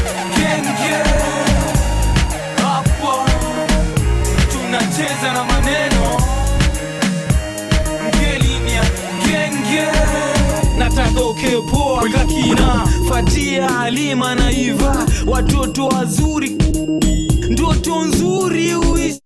ukepoa 12.06 12.24
kina. 12.24 12.86
Fatia 13.08 13.68
halima 13.68 14.34
na 14.34 14.50
iva 14.52 15.06
watoto 15.26 15.86
wazuri. 15.86 16.50
Ndoto 17.50 18.04
nzuri 18.04 18.74
uishi 18.74 19.20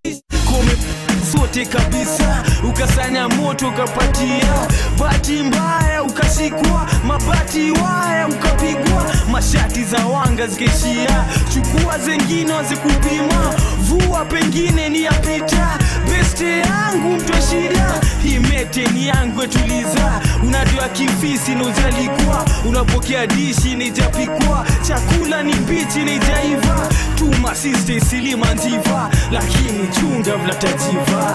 sote 1.32 1.66
kabisa. 1.66 2.42
Ukasanya 2.68 3.28
moto 3.28 3.68
ukapatia. 3.68 4.68
Bati 4.99 5.32
mbaya 5.32 6.02
ukashikwa 6.02 6.87
mabati 7.06 7.70
waya 7.70 8.28
ukapigwa. 8.28 9.04
Mashati 9.30 9.84
za 9.84 10.06
wanga 10.06 10.47
zikaishia 10.47 11.25
chukua 11.54 11.99
zengine 11.99 12.52
wazikupima. 12.52 13.54
Vua 13.80 14.25
pengine 14.25 14.88
ni 14.88 15.02
yapita 15.02 15.78
beste 16.10 16.58
yangu 16.58 17.08
mtwa 17.17 17.41
shida. 17.43 18.00
Himete 18.23 18.86
ni 18.86 19.06
yangu 19.08 19.43
etuliza 19.43 20.21
unajua 20.43 20.89
kifisi 20.89 21.54
naujalikwa 21.54 22.45
unapokea 22.69 23.26
dishi 23.26 23.75
nijapikwa. 23.75 24.67
Chakula 24.89 25.43
ni 25.43 25.54
mbichi 25.54 25.99
nijaiva. 25.99 26.89
Tuma 27.19 27.54
siste 27.54 28.00
silima 28.00 28.54
njiva. 28.54 29.10
Lakini 29.32 29.89
chunga 30.00 30.36
vlatajiva 30.36 31.34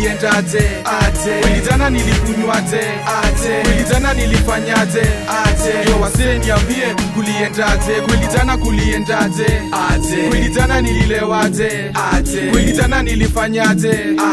Wilijana 0.00 0.32
kuliendaje 0.32 0.82
aje 0.84 1.30
Wilijana 1.44 1.90
nilikunywaje 1.90 2.80
aje? 3.22 3.70
Wilijana 3.70 4.14
nilifanyaje? 4.14 5.02
Aje. 5.28 5.90
Yo 5.90 6.00
wasee 6.00 6.38
niambie 6.38 6.94
kuliendaje? 7.14 7.92
Wilijana 8.10 8.56
kuliendaje? 8.58 9.62
Aje. 9.90 10.16
Wilijana 10.32 10.80
nililewaje? 10.80 11.92
Aje. 12.12 12.50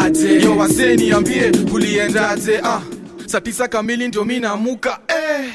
Aje. 0.01 0.41
Yo 0.43 0.57
wasee 0.57 0.95
niambie 0.95 1.51
kuliendaje? 1.71 2.59
Ah 2.63 2.81
saa 3.25 3.41
tisa 3.41 3.67
kamili 3.67 4.07
ndio 4.07 4.25
mi 4.25 4.39
namuka 4.39 4.99
eh. 5.07 5.51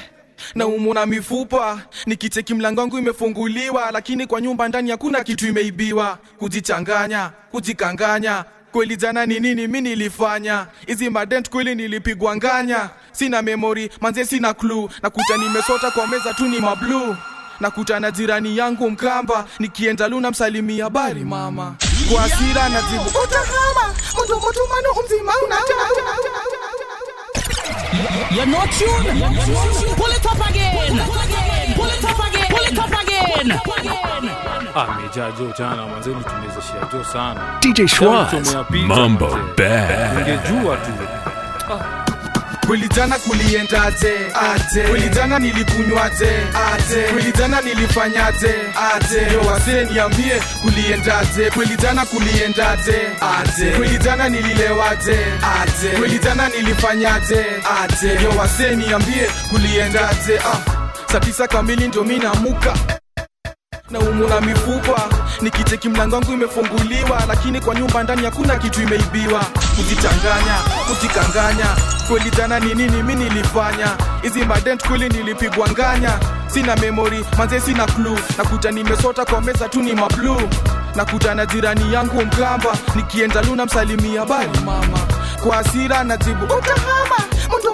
Na 0.54 0.66
umuna 0.66 1.06
mifupa. 1.06 1.80
Nikicheki 2.06 2.54
mlango 2.54 2.80
wangu 2.80 2.98
imefunguliwa 2.98 3.90
lakini 3.92 4.26
kwa 4.26 4.40
nyumba 4.40 4.68
ndani 4.68 4.90
hakuna 4.90 5.24
kitu 5.24 5.46
imeibiwa. 5.48 6.18
Kujichanganya 6.38 7.30
kujikanganya 7.50 8.44
kweli 8.72 8.96
jana 8.96 9.26
ni 9.26 9.40
nini 9.40 9.66
mi 9.68 9.80
nilifanya? 9.80 10.66
Hizi 10.86 11.10
madent 11.10 11.50
kweli 11.50 11.74
nilipigwa 11.74 12.36
nganya. 12.36 12.90
Sina 13.12 13.42
memori 13.42 13.90
manze 14.00 14.24
sina 14.24 14.54
clue. 14.54 14.88
Nakuta 15.02 15.36
nimesota 15.36 15.90
kwa 15.90 16.06
meza 16.06 16.34
tu 16.34 16.46
ni 16.48 16.58
mablu 16.60 17.16
nakuta 17.60 18.00
na 18.00 18.10
jirani 18.10 18.56
yangu 18.58 18.90
mkamba 18.90 19.44
nikienda 19.58 20.08
luna 20.08 20.30
msalimia 20.30 20.84
habari 20.84 21.24
mama. 21.24 21.74
Kwa 22.12 22.24
asira 22.24 22.68
najibu 22.68 23.02
utahama 23.24 23.94
mtu 24.24 24.36
mutumano 24.36 24.90
umzima 25.00 25.32
You're 28.30 28.46
not 28.46 28.70
tuned. 28.70 29.22
Pull 29.96 30.10
it 30.10 30.26
up 30.26 30.48
again. 30.48 30.74
Pull 31.76 31.88
it 31.88 32.04
up 32.04 32.18
again. 32.18 32.48
Pull 32.48 32.66
it 32.66 32.78
up 32.78 32.92
again. 33.00 34.61
Amejaa 34.74 35.30
jo 35.30 35.52
jana 35.58 35.86
mwanzeni 35.86 36.24
tumezeshia 36.24 36.80
jo 36.92 37.04
sana. 37.12 37.40
DJ 37.60 37.86
Schwartz, 37.86 38.56
Mambo. 38.86 39.38
Bad. 39.56 40.16
ungejua 40.18 40.76
tu. 40.76 40.92
Kweli 42.66 42.88
jana 42.88 43.18
kuliendaje 43.18 44.12
aje? 44.34 44.82
Kweli 44.88 45.08
jana 45.08 45.38
nilikunywaje 45.38 46.30
aje? 46.74 47.02
Kweli 47.12 47.32
jana 47.38 47.60
nilifanyaje 47.60 48.54
aje? 48.94 49.32
Yo 49.34 49.40
wasee 49.50 49.84
niambie 49.84 50.42
kuliendaje 50.62 51.50
kweli 51.50 51.76
jana 51.76 52.06
kuliendaje 52.06 52.98
aje? 53.20 53.70
Kweli 53.76 53.98
jana 53.98 54.28
nililewaje 54.28 55.18
aje? 55.60 55.88
Kweli 55.98 56.18
jana 56.18 56.48
nilifanyaje 56.48 57.46
aje? 57.82 58.22
Yo 58.24 58.30
wasee 58.38 58.76
niambie 58.76 59.30
kuliendaje 59.50 60.38
ah. 60.38 60.56
Saa 61.12 61.20
tisa 61.20 61.48
kamili 61.48 61.88
ndio 61.88 62.04
mi 62.04 62.18
namuka 62.18 62.74
na 63.92 63.98
umuna 64.00 64.40
mifupa. 64.40 65.02
Nikicheki 65.40 65.88
mlango 65.88 66.14
wangu 66.16 66.32
imefunguliwa 66.32 67.22
lakini 67.28 67.60
kwa 67.60 67.74
nyumba 67.74 68.02
ndani 68.02 68.24
hakuna 68.24 68.56
kitu 68.56 68.82
imeibiwa. 68.82 69.44
Kujichanganya 69.76 70.54
kujikanganya 70.88 71.66
kweli 72.08 72.30
jana 72.30 72.60
ni 72.60 72.74
nini 72.74 73.02
mi 73.02 73.14
nilifanya? 73.14 73.88
Hizi 74.22 74.44
madent 74.44 74.88
kweli 74.88 75.08
nilipigwa 75.08 75.68
nganya. 75.70 76.10
Sina 76.46 76.76
memori 76.76 77.24
manze 77.38 77.60
sina 77.60 77.86
klu 77.86 78.18
nakuta 78.38 78.70
nimesota 78.70 79.24
kwa 79.24 79.40
meza 79.40 79.68
tu 79.68 79.82
ni 79.82 79.92
mablu 79.94 80.40
nakuta 80.94 81.34
na 81.34 81.46
jirani 81.46 81.94
yangu 81.94 82.22
mkamba. 82.24 82.72
Nikienda 82.94 83.42
luna 83.42 83.66
msalimia 83.66 84.24
bali 84.24 84.58
mama. 84.64 84.98
Kwa 85.42 85.58
asira 85.58 86.04
najibu 86.04 86.44
utahama 86.44 87.16
mtu 87.58 87.72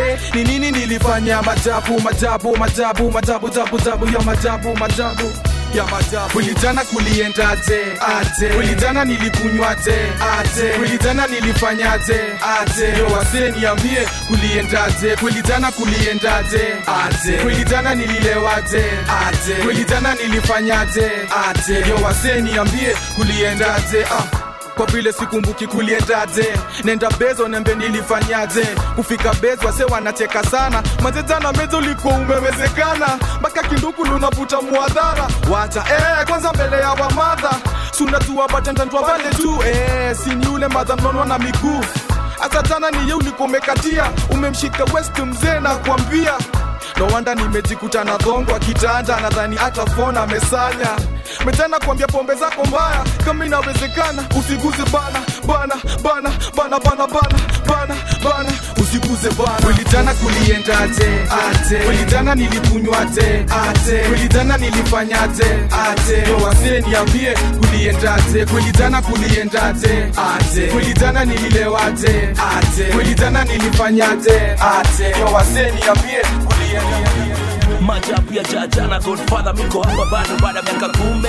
eh, 0.00 0.18
ni 0.34 0.44
nini 0.44 0.70
nilifanya? 0.70 1.42
Majabu 1.42 2.00
majabu 2.00 2.56
majabu 2.56 3.10
majabu 3.10 3.48
tabu 3.48 3.78
tabu 3.78 4.06
ya 4.06 4.20
majabu 4.20 4.76
majabu 4.76 5.32
ya 5.74 5.84
majabu. 5.86 6.30
Kulijana 6.32 6.84
kulienda 6.84 7.48
aje? 7.50 7.80
Aje? 8.00 8.48
Kulijana 8.48 9.04
nilikunywa 9.04 9.70
aje? 9.70 9.96
Aje? 10.38 10.68
Kulijana 10.78 11.26
nilifanya 11.26 11.92
aje? 11.92 12.20
Aje? 12.60 12.98
Yo 12.98 13.06
wasee 13.06 13.50
niambie 13.50 14.08
kulienda 14.28 14.84
aje? 14.84 15.16
Kulijana 15.16 15.72
kulienda 15.72 16.36
aje? 16.36 16.74
Aje? 16.86 17.32
Kulijana 17.32 17.94
nililewa 17.94 18.56
aje? 18.56 18.84
Aje? 19.26 19.54
Kulijana 19.54 20.14
nilifanya 20.14 20.80
aje? 20.80 21.10
Aje? 21.48 21.74
Yo 21.88 21.96
wasee 22.04 22.40
niambie 22.40 22.96
kulienda 23.16 23.74
aje? 23.74 24.04
Ah 24.04 24.47
kwa 24.78 24.86
vile 24.86 25.12
sikumbuki 25.12 25.66
kuliendaje. 25.66 26.54
Nenda 26.84 27.10
bezo 27.10 27.48
nembe 27.48 27.74
nilifanyaje. 27.74 28.64
Kufika 28.96 29.34
bezo 29.34 29.66
wase 29.66 29.84
wanacheka 29.84 30.42
sana. 30.44 30.82
Mazetana 31.02 31.52
mezo 31.52 31.80
liko 31.80 32.08
umewezekana. 32.08 33.06
Mpaka 33.40 33.62
kinduku 33.62 34.04
lunavuta 34.04 34.60
muadhara. 34.62 35.28
Wacha 35.50 35.84
eh, 35.90 36.26
kwanza 36.28 36.52
mbele 36.52 36.76
ya 36.76 36.90
wamadha 36.90 37.50
sunajua 37.92 38.48
batendandwa 38.48 39.02
vale 39.02 39.30
tu 39.30 39.58
eh, 39.66 40.16
sini 40.16 40.46
ule 40.46 40.68
madha 40.68 40.96
mnonwa 40.96 41.26
na 41.26 41.38
miguu. 41.38 41.84
Asatana 42.40 42.90
niye 42.90 43.14
ulikuwa 43.14 43.48
umekatia. 43.48 44.04
Umemshika 44.30 44.84
west 44.94 45.18
mzee 45.18 45.60
na 45.60 45.74
kuambia. 45.74 46.32
No 46.96 47.06
wanda 47.06 47.34
nimejikuta 47.34 48.04
na 48.04 48.16
dhongo 48.16 48.54
akitanda 48.54 49.20
nadhani 49.20 49.56
hata 49.56 49.86
fona 49.86 50.20
amesanya 50.22 50.88
metana 51.46 51.78
kuambia 51.78 52.06
pombe 52.06 52.34
zako 52.34 52.64
mbaya 52.64 53.04
kama 53.24 53.46
inawezekana 53.46 54.24
usiguze 54.38 54.82
bana 54.92 55.20
bana 55.46 55.74
bana 56.02 56.30
bana 56.56 56.78
bana 56.80 57.06
bana 57.06 57.38
bana 57.66 57.94
bana 58.24 58.50
usiguze 58.82 59.30
bana. 59.30 59.58
Kweli 59.62 59.84
kulienda 59.92 60.14
kuliendaje 60.14 61.08
aje? 61.50 61.76
Kweli 61.76 62.04
nilikunywa 62.04 62.34
nilikunywaje 62.34 63.46
aje? 63.68 63.98
Kweli 64.08 64.28
nilifanya 64.28 64.56
nilifanyaje 64.56 65.44
aje? 65.90 66.30
Yo 66.30 66.36
niambie 66.80 67.34
kuliendaje 67.60 68.46
kweli 68.46 68.72
jana 68.78 69.02
kulienda 69.02 69.62
aje 70.36 70.66
kweli 70.72 70.92
jana 70.94 71.24
nililewa 71.24 71.82
aje 72.56 72.84
kweli 72.94 73.14
jana 73.14 73.44
nilifanyaje 73.44 74.40
aje 74.80 75.14
wasee 75.34 75.70
niambie 75.70 76.22
majabu 77.80 78.34
ya 78.34 78.98
godfather 79.00 79.54
miko 79.54 79.82
hapa 79.82 80.04
bado 80.10 80.36
baada 80.42 80.62
miaka 80.62 80.88
kume 80.88 81.28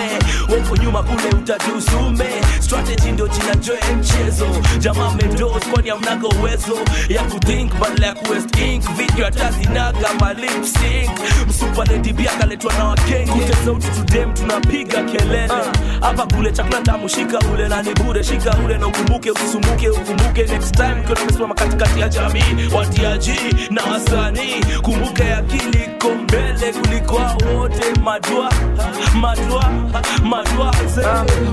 weko 0.50 0.78
nyuma 0.78 1.04
kule 1.04 1.30
utajusume 1.30 2.26
strategy 2.60 3.12
ndio 3.12 3.28
jina 3.28 3.56
joe 3.56 3.80
mchezo. 4.00 4.48
Jamaa 4.80 5.12
medos 5.14 5.64
kwani 5.74 5.90
amnaga 5.90 6.28
uwezo 6.28 6.78
ya 7.10 7.24
kuthink 7.24 7.74
badala 7.80 8.08
ya 8.08 8.14
kuwest 8.14 8.58
ink 8.58 8.84
video 8.98 9.26
hata 9.26 9.52
zinaga 9.52 10.08
malip 10.20 10.64
sync. 10.64 11.12
Msupa 11.48 11.86
lady 11.86 12.14
pia 12.14 12.32
kaletwa 12.32 12.74
na 12.74 12.84
wakenge. 12.86 13.32
Kute 13.32 13.54
sauti 13.66 13.88
tudem 13.88 14.34
tunapiga 14.34 15.04
kelele. 15.04 15.50
Hapa 16.02 16.26
kule 16.36 16.52
chakula 16.52 16.82
tamu 16.82 17.10
shika 17.10 17.40
ule 17.54 17.68
na 17.68 17.82
ni 17.84 17.94
bure 17.94 18.24
shika 18.24 18.58
ule 18.66 18.78
na 18.78 18.88
ukumbuke 18.88 19.32
usisumbuke 19.32 19.90
ukumbuke. 19.90 20.44
Next 20.44 20.76
time 20.76 21.04
kuna 21.08 21.22
umesimama 21.22 21.56
katikati 21.56 22.00
ya 22.00 22.10
jamii 22.10 22.74
watiaji 22.76 23.40
na 23.70 23.84
wasanii 23.84 24.64
kumbuke 24.82 25.34
akili 25.34 25.84
iko 25.84 26.10
mbele 26.40 26.74
kuliko 26.74 27.16
wote 27.56 28.00
madua 28.04 28.50
madua 29.22 29.66
madua. 30.24 30.74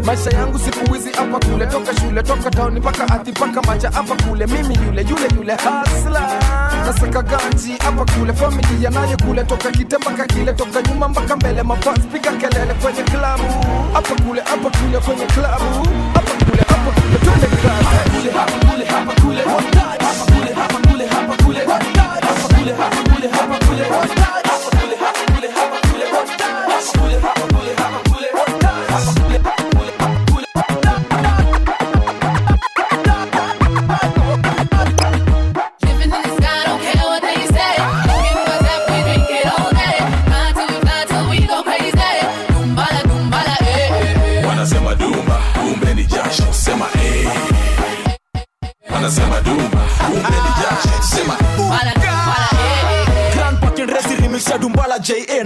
Maisha 0.04 0.30
yangu 0.30 0.58
siku 0.58 0.94
hizi 0.94 1.10
hapa 1.12 1.38
kule 1.46 1.66
toka 1.66 2.00
shule 2.00 2.22
toka 2.22 2.50
tauni 2.50 2.80
mpaka 2.80 3.08
ati 3.08 3.32
paka 3.32 3.62
macha 3.62 3.90
hapa 3.90 4.14
kule. 4.22 4.46
Mimi 4.46 4.74
yule 4.86 5.02
yule 5.02 5.28
yule 5.36 5.52
hasla 5.54 6.22
nasaka 6.86 7.22
ganji 7.22 7.74
hapa 7.84 8.04
kule 8.12 8.32
familia 8.32 8.90
naye 8.90 9.16
kule 9.16 9.44
toka 9.44 9.70
kite 9.70 9.96
mpaka 9.98 10.24
kile 10.26 10.52
toka 10.52 10.82
nyuma 10.82 11.08
mpaka 11.08 11.36
mbele 11.36 11.62
mafans 11.62 12.00
piga 12.12 12.32
kelele 12.32 12.74
kwenye 12.74 13.02
klabu 13.02 13.44
hapa 13.92 14.14
kule 14.22 14.40
hapa 14.40 14.70
kule 14.78 14.98
kwenye 14.98 15.26
klabu 15.26 15.88
hapa 16.14 16.44
kule 16.44 16.62
hapa 16.68 17.00
kule 17.00 17.18
twende 17.18 17.46
kazi 17.46 18.65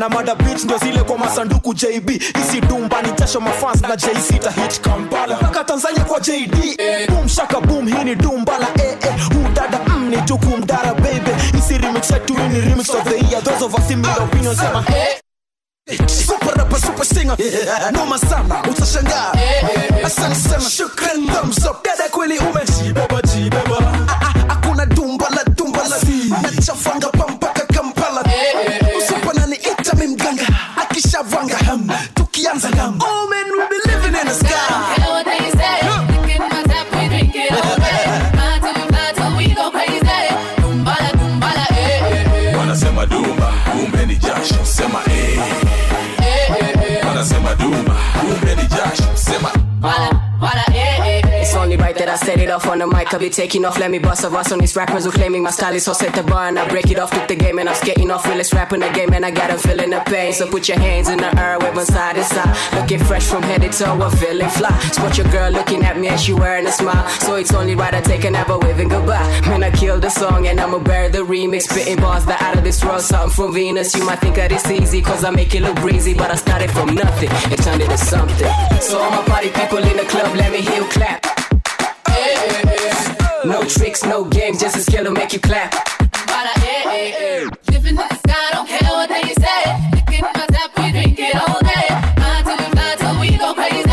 na 0.01 0.09
Mada 0.09 0.35
Beats 0.35 0.65
ndio 0.65 0.79
zile 0.79 1.03
kwa 1.03 1.19
masanduku 1.19 1.75
JB. 1.75 2.11
Isi 2.11 2.61
Dumba 2.61 3.03
ni 3.03 3.13
jasho 3.13 3.41
mafans 3.41 3.83
na 3.83 3.97
JC 3.97 4.39
ta 4.41 4.51
hit 4.51 4.81
Kampala 4.81 5.37
mpaka 5.37 5.65
Tanzania 5.65 6.05
kwa 6.05 6.21
JD. 6.21 6.77
Boom 7.09 7.29
shaka 7.29 7.61
boom, 7.61 7.87
hii 7.87 8.05
ni 8.05 8.15
Dumbala 8.15 8.67
eh 8.79 8.97
eh. 9.03 9.15
huu 9.35 9.49
dada 9.55 9.79
mm, 9.87 10.09
ni 10.11 10.17
tuku 10.23 10.57
mdara 10.57 10.95
baby. 10.95 11.31
Isi 11.59 11.79
remix 11.79 12.11
yetu 12.11 12.35
hii 12.35 12.49
ni 12.49 12.61
remix 12.61 12.89
of 12.91 13.05
the 13.05 13.15
year. 13.31 13.43
Those 13.45 13.65
of 13.65 13.75
us 13.75 13.89
similar 13.89 14.23
opinions 14.23 14.59
sema 14.59 14.85
eh. 14.89 15.21
Super 16.07 16.55
rapper, 16.57 16.79
super 16.81 17.05
singer 17.07 17.37
Noma 17.93 18.19
sana, 18.19 18.63
utashangaa 18.71 19.33
Asante 20.05 20.35
sana, 20.35 20.71
shukran, 20.71 21.27
thumbs 21.27 21.65
up 21.67 21.85
Dada 21.85 22.09
kweli 22.09 22.39
ume 22.39 22.61
jibeba 22.83 23.23
jibeba 23.23 23.79
ah, 24.09 24.33
Hakuna 24.49 24.87
dumba 24.87 25.29
la 25.31 25.45
dumba 25.45 25.83
la 25.89 25.97
Nachafanga 26.43 27.09
Akishavanga 31.01 31.57
ham, 31.57 31.89
tukianza 32.15 32.69
ngam 32.71 32.99
Oh 33.01 33.27
man, 33.31 33.47
we 33.57 33.65
be 33.71 33.79
living 33.89 34.21
in 34.21 34.27
the 34.27 34.35
sky 34.35 34.51
Care 34.97 35.09
what 35.09 35.25
they 35.25 35.51
say. 35.57 35.81
Give 36.29 36.43
us 36.43 36.69
up, 36.77 36.93
we 36.93 37.09
drink 37.09 37.35
it 37.37 37.53
all 37.53 37.77
day. 37.81 38.05
Fly 38.37 38.59
till 38.61 38.87
fly 38.93 39.13
till 39.17 39.37
we 39.39 39.55
go 39.55 39.71
crazy. 39.71 40.21
Dumbala, 40.61 41.11
dumbala, 41.17 41.65
eh, 41.71 42.03
eh, 42.13 42.53
eh. 42.53 42.59
wanasema 42.59 43.07
dumba 43.07 43.53
kumbe 43.73 44.07
ni 44.07 44.17
jasho 44.17 44.65
sema 44.65 45.01
eh. 45.07 45.41
wanasema 47.09 47.55
dumba 47.55 47.97
kumbe 48.21 48.55
ni 48.55 48.69
jasho 48.69 49.09
sema 49.15 49.51
It's 49.51 49.87
only 49.87 49.89
right 49.91 50.10
that 50.10 50.10
I 52.11 52.17
set 52.17 52.41
it 52.41 52.51
off 52.51 52.67
on 52.67 52.79
the 52.79 52.89
mic. 52.89 53.15
I'll 53.15 53.21
be 53.21 53.31
taking 53.31 53.65
off, 53.65 53.79
let 53.79 53.89
me 53.89 54.01
bust 54.01 54.25
a 54.25 54.29
verse 54.29 54.51
on 54.51 54.59
these 54.59 54.75
rappers 54.75 55.05
who 55.05 55.13
claiming 55.13 55.45
my 55.45 55.51
style 55.51 55.75
is 55.75 55.85
so 55.85 55.93
set 55.93 56.13
the 56.13 56.25
bar 56.25 56.49
and 56.49 56.59
I 56.59 56.69
break 56.69 56.91
it 56.91 56.99
off, 56.99 57.13
took 57.13 57.29
the 57.29 57.37
game 57.37 57.61
and 57.61 57.69
I'm 57.69 57.77
skating 57.77 58.11
off, 58.11 58.27
realest 58.27 58.53
rap 58.53 58.73
in 58.73 58.81
the 58.81 58.89
game 58.89 59.13
and 59.13 59.25
I 59.25 59.31
got 59.31 59.51
'em 59.51 59.59
feeling 59.59 59.91
the 59.91 60.01
pain. 60.01 60.33
So 60.33 60.49
put 60.49 60.69
your 60.69 60.79
hands 60.79 61.09
in 61.09 61.19
the 61.19 61.31
air, 61.39 61.59
wave 61.61 61.87
side 61.87 62.17
to 62.17 62.25
side. 62.25 62.57
Looking 62.75 62.99
fresh 62.99 63.25
from 63.25 63.45
head 63.45 63.63
to 63.63 63.69
toe, 63.69 64.03
I'm 64.03 64.11
feeling 64.17 64.51
fly. 64.51 64.77
Spot 64.91 65.17
your 65.17 65.29
girl 65.29 65.51
looking 65.53 65.85
at 65.85 65.99
me 66.01 66.09
and 66.09 66.19
she 66.19 66.33
wearing 66.33 66.67
a 66.67 66.73
smile. 66.73 67.09
So 67.21 67.37
it's 67.37 67.55
only 67.55 67.77
right 67.77 67.95
I 67.95 68.01
take 68.01 68.25
another 68.25 68.59
waving 68.59 68.89
goodbye. 68.89 69.29
Man, 69.47 69.63
I 69.63 69.71
killed 69.71 70.03
the 70.03 70.11
song 70.11 70.49
and 70.49 70.59
I'ma 70.59 70.79
bear 70.79 71.09
the 71.09 71.25
remix. 71.25 71.63
Spitting 71.63 72.01
bars 72.01 72.25
that 72.25 72.43
out 72.43 72.57
of 72.59 72.65
this 72.65 72.85
world, 72.85 73.03
something 73.03 73.31
from 73.31 73.55
Venus. 73.55 73.95
You 73.95 74.05
might 74.05 74.21
think 74.21 74.35
that 74.35 74.51
it's 74.51 74.69
easy, 74.69 75.01
cause 75.01 75.23
I 75.23 75.31
make 75.31 75.55
it 75.55 75.63
look 75.63 75.77
breezy, 75.77 76.15
but 76.15 76.31
I 76.31 76.35
started 76.35 76.73
from 76.73 76.95
nothing 76.95 77.31
and 77.53 77.63
turned 77.63 77.83
it 77.83 77.91
to 77.91 77.99
something. 77.99 78.51
So 78.81 78.99
all 78.99 79.11
my 79.11 79.23
party 79.33 79.51
people 79.51 79.79
in 79.79 79.97
the 79.97 80.05
club, 80.05 80.35
let 80.35 80.51
me 80.51 80.61
hear 80.61 80.83
you 80.83 80.89
clap. 82.21 83.45
No 83.45 83.65
tricks, 83.65 84.05
no 84.05 84.25
games, 84.25 84.61
just 84.61 84.77
a 84.77 84.81
skill 84.81 85.05
to 85.05 85.11
make 85.11 85.33
you 85.33 85.41
clap. 85.41 85.73
Dumbala, 85.73 86.53
eh, 86.57 86.83
eh, 86.87 87.15
eh. 87.19 87.49
Living 87.73 87.91
in 87.91 87.97
the 87.97 88.15
sky, 88.15 88.49
don't 88.53 88.69
care 88.69 88.91
what 88.91 89.09
they 89.09 89.33
say. 89.35 89.63
Give 90.11 90.25
us 90.25 90.63
up, 90.63 90.71
we 90.79 90.93
drink 90.93 91.19
it 91.19 91.35
all 91.37 91.61
day. 91.61 91.89
Fly 92.21 92.43
till 92.45 92.57
we 92.57 92.65
fly 92.75 92.95
till 92.99 93.21
we 93.21 93.37
go 93.39 93.55
crazy. 93.55 93.87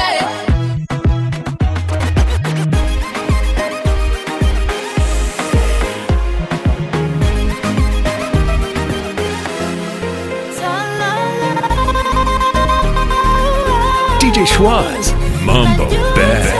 DJ 14.19 14.45
Schwaz, 14.45 15.13
Mambo 15.45 15.87
Bad. 16.15 16.56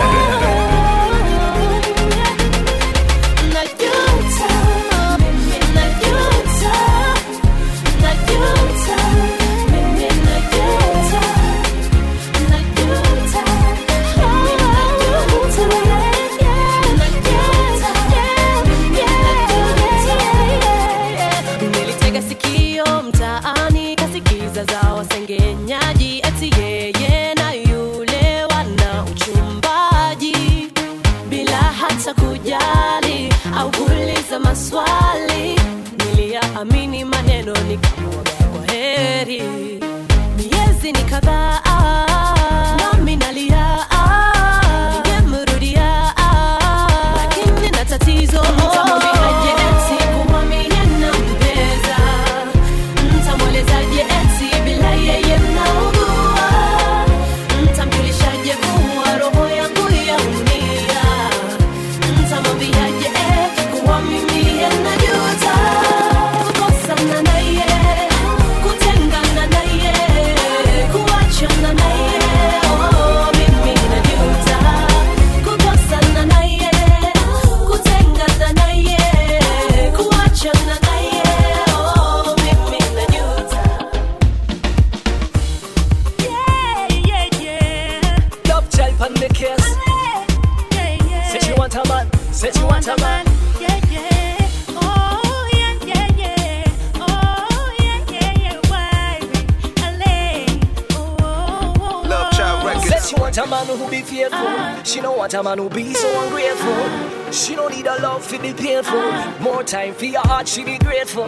a 105.38 105.44
man 105.44 105.60
who 105.60 105.70
be 105.70 105.94
so 105.94 106.24
ungrateful. 106.24 107.32
She 107.32 107.56
don't 107.56 107.72
need 107.72 107.86
a 107.86 108.02
love 108.02 108.28
to 108.30 108.40
be 108.40 108.54
painful. 108.54 109.12
More 109.40 109.64
time 109.64 109.94
for 109.94 110.06
your 110.06 110.22
heart, 110.22 110.48
she 110.48 110.64
be 110.64 110.80
grateful. 110.80 111.26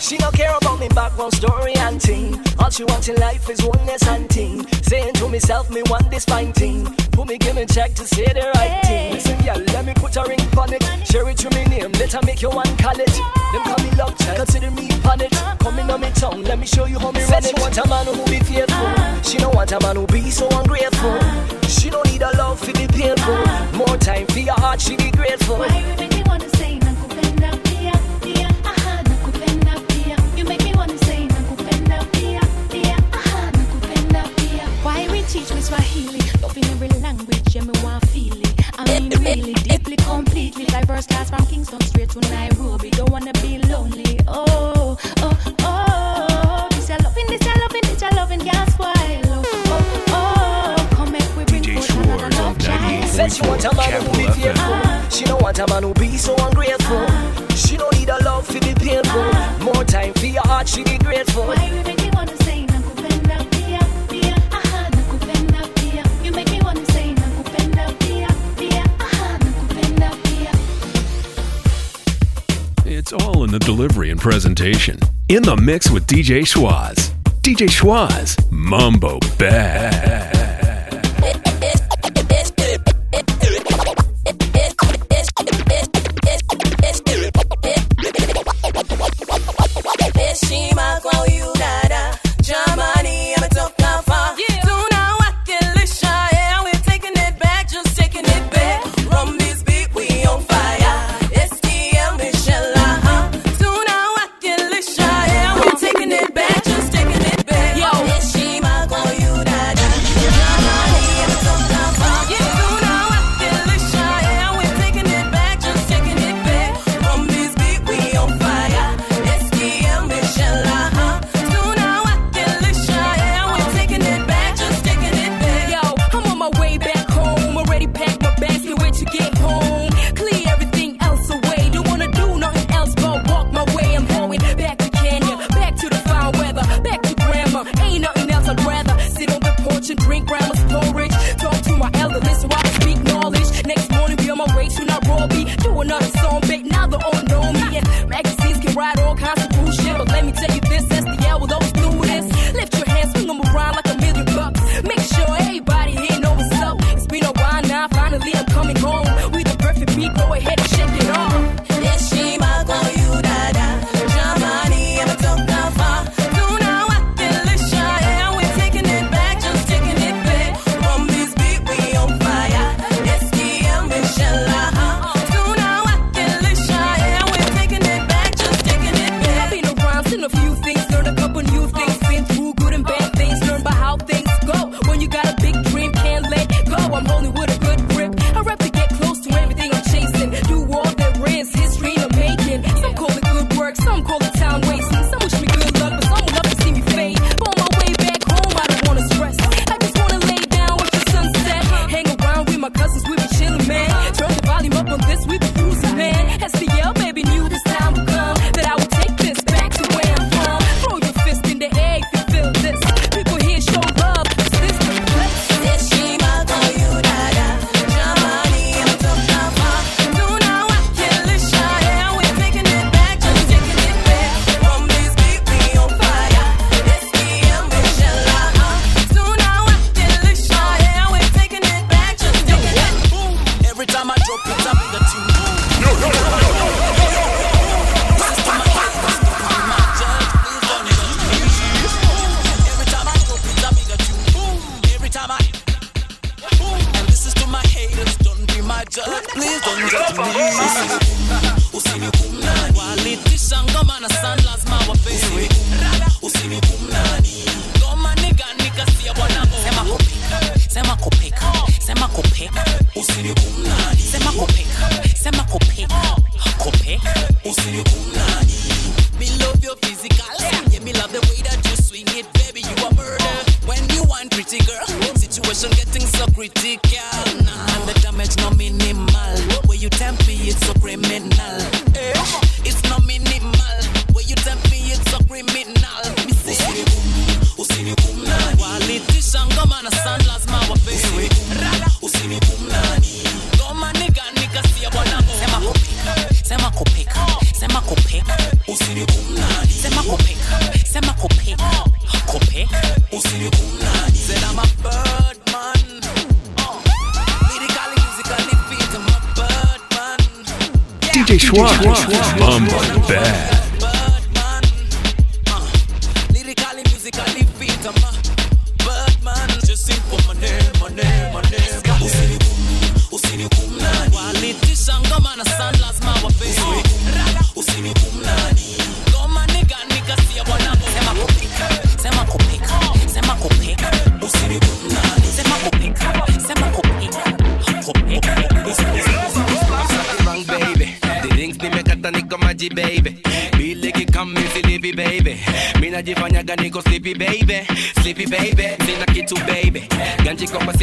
She 0.00 0.16
don't 0.16 0.34
care 0.34 0.56
about 0.56 0.78
background 0.98 1.32
story 1.32 1.74
and 1.76 2.02
thing. 2.02 2.40
All 2.58 2.70
she 2.70 2.84
wants 2.84 3.08
in 3.08 3.16
life 3.16 3.48
is 3.48 3.62
oneness 3.62 4.06
and 4.08 4.28
thing. 4.28 4.66
Saying 4.82 5.14
to 5.14 5.28
myself, 5.28 5.70
me 5.70 5.82
want 5.86 5.97
Lord, 24.68 24.82
she 24.82 24.96
be 24.96 25.10
grateful. 25.10 26.07
careful. 54.54 54.74
Uh-huh. 54.74 55.08
She 55.10 55.24
don't 55.24 55.42
want 55.42 55.58
a 55.58 55.66
man 55.66 55.82
who 55.82 55.94
be 55.94 56.16
so 56.16 56.34
ungrateful. 56.46 56.96
Uh-huh. 56.96 57.56
She 57.56 57.76
don't 57.76 57.92
need 57.98 58.08
a 58.08 58.22
love 58.24 58.46
to 58.48 58.60
be 58.60 58.74
painful. 58.74 59.20
Uh-huh. 59.20 59.64
More 59.64 59.84
time 59.84 60.14
for 60.14 60.26
your 60.26 60.46
heart, 60.46 60.68
she 60.68 60.84
be 60.84 60.98
grateful. 60.98 61.46
Why 61.46 61.66
you 61.66 61.82
make 61.82 61.98
me 61.98 62.10
wanna 62.14 62.36
say 62.44 62.66
nakupenda 62.66 63.38
pia 63.50 63.80
pia? 64.08 64.34
Aha, 64.52 64.88
nakupenda 64.96 65.62
pia. 65.76 66.04
You 66.24 66.32
make 66.32 66.50
me 66.50 66.60
wanna 66.62 66.84
say 66.86 67.14
nakupenda 67.14 67.86
pia 68.00 68.28
pia. 68.56 68.82
Aha, 69.00 69.38
nakupenda 69.44 70.10
pia. 70.24 70.52
It's 72.90 73.12
all 73.12 73.44
in 73.44 73.50
the 73.50 73.58
delivery 73.58 74.10
and 74.10 74.20
presentation. 74.20 74.98
In 75.28 75.42
the 75.42 75.56
mix 75.56 75.90
with 75.90 76.06
DJ 76.06 76.42
Schwaz. 76.46 77.12
DJ 77.42 77.68
Schwaz, 77.68 78.36
Mumbo 78.50 79.18
Bad. 79.38 80.27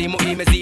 Simu 0.05 0.17
imezi 0.31 0.54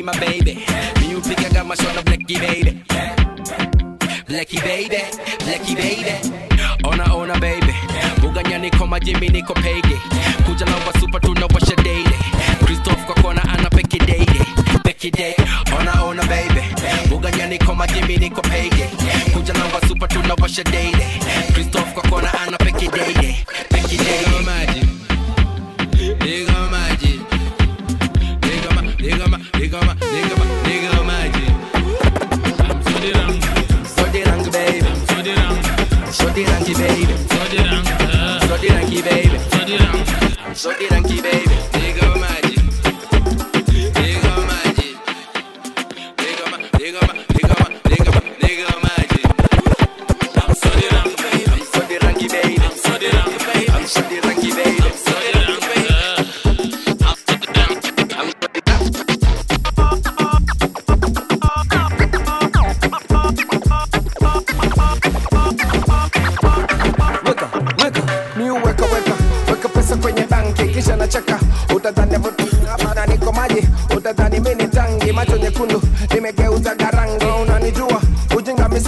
tanki 70.34 70.65
kisha 70.74 70.96
nachaka, 70.96 71.39
utadhani 71.76 72.17
vutunga 72.17 72.78
niko 73.06 73.32
maji, 73.32 73.67
utadhani 73.98 74.39
mimi 74.39 74.56
ni 74.56 74.67
tangi, 74.67 75.12
macho 75.12 75.38
nyekundu. 75.38 75.82
Nimegeuza 76.13 76.76
garangi. 76.76 77.26
Unanijua. 77.41 78.02
Ujinga 78.38 78.69
mimi 78.69 78.80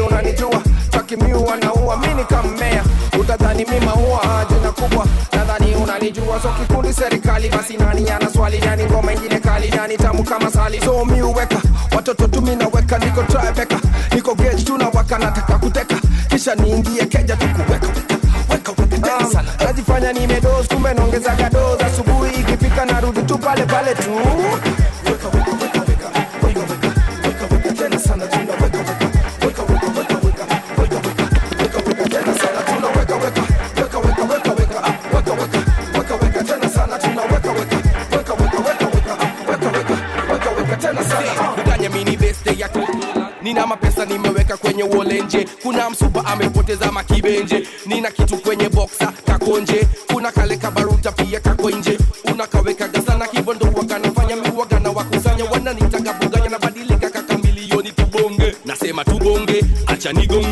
unanijua. 0.00 0.62
Takimiua 0.90 1.56
naua 1.56 1.96
mimi 1.96 2.24
kammea, 2.24 2.84
utadhani 3.20 3.64
mimi 3.64 3.86
maua 3.86 4.44
jina 4.48 4.72
kubwa. 4.72 5.06
Nadhani 5.32 5.74
unanijua 5.74 6.40
so 6.42 6.48
kikundi 6.48 6.92
serikali 6.92 7.48
basi 7.48 7.76
nani 7.76 8.10
ana 8.10 8.30
swali? 8.30 8.58
Nani 8.58 8.84
ngoma 8.84 9.12
ingine 9.12 9.38
kali 9.40 9.70
nani 9.70 9.96
tamu 9.96 10.24
kama 10.24 10.50
sali. 10.50 10.80
So 10.80 11.04
mi 11.04 11.22
watoto 11.94 12.26
tumi 12.28 12.56
naweka 12.56 12.98
niko 12.98 13.22
Tribeca 13.22 13.78
niko 14.14 14.34
gauge 14.34 14.62
tunawaka 14.62 15.18
nataka 15.18 15.58
kuteka. 15.58 15.96
Kisha 16.28 16.54
niingie 16.54 17.04
keja 17.06 17.36
tukuweka 17.36 18.05
nifanya 19.96 20.12
nimedozi, 20.20 20.68
kumbe 20.68 20.94
naongeza 20.94 21.30
kadozi. 21.36 21.82
Asubuhi 21.84 22.40
ikifika 22.40 22.84
narudi 22.84 23.22
tu 23.22 23.38
pale 23.38 23.62
pale 23.66 23.94
tu. 23.94 24.10
Nina 43.42 43.66
mapesa 43.66 44.04
nimeweka 44.04 44.56
kwenye 44.56 44.82
wolenje 44.82 45.46
kuna 45.62 45.90
msuba 45.90 46.24
amepoteza 46.26 46.92
makibenje, 46.92 47.66
nina 47.86 48.10
kitu 48.10 48.36
kwenye 48.38 48.68
nigga 60.12 60.45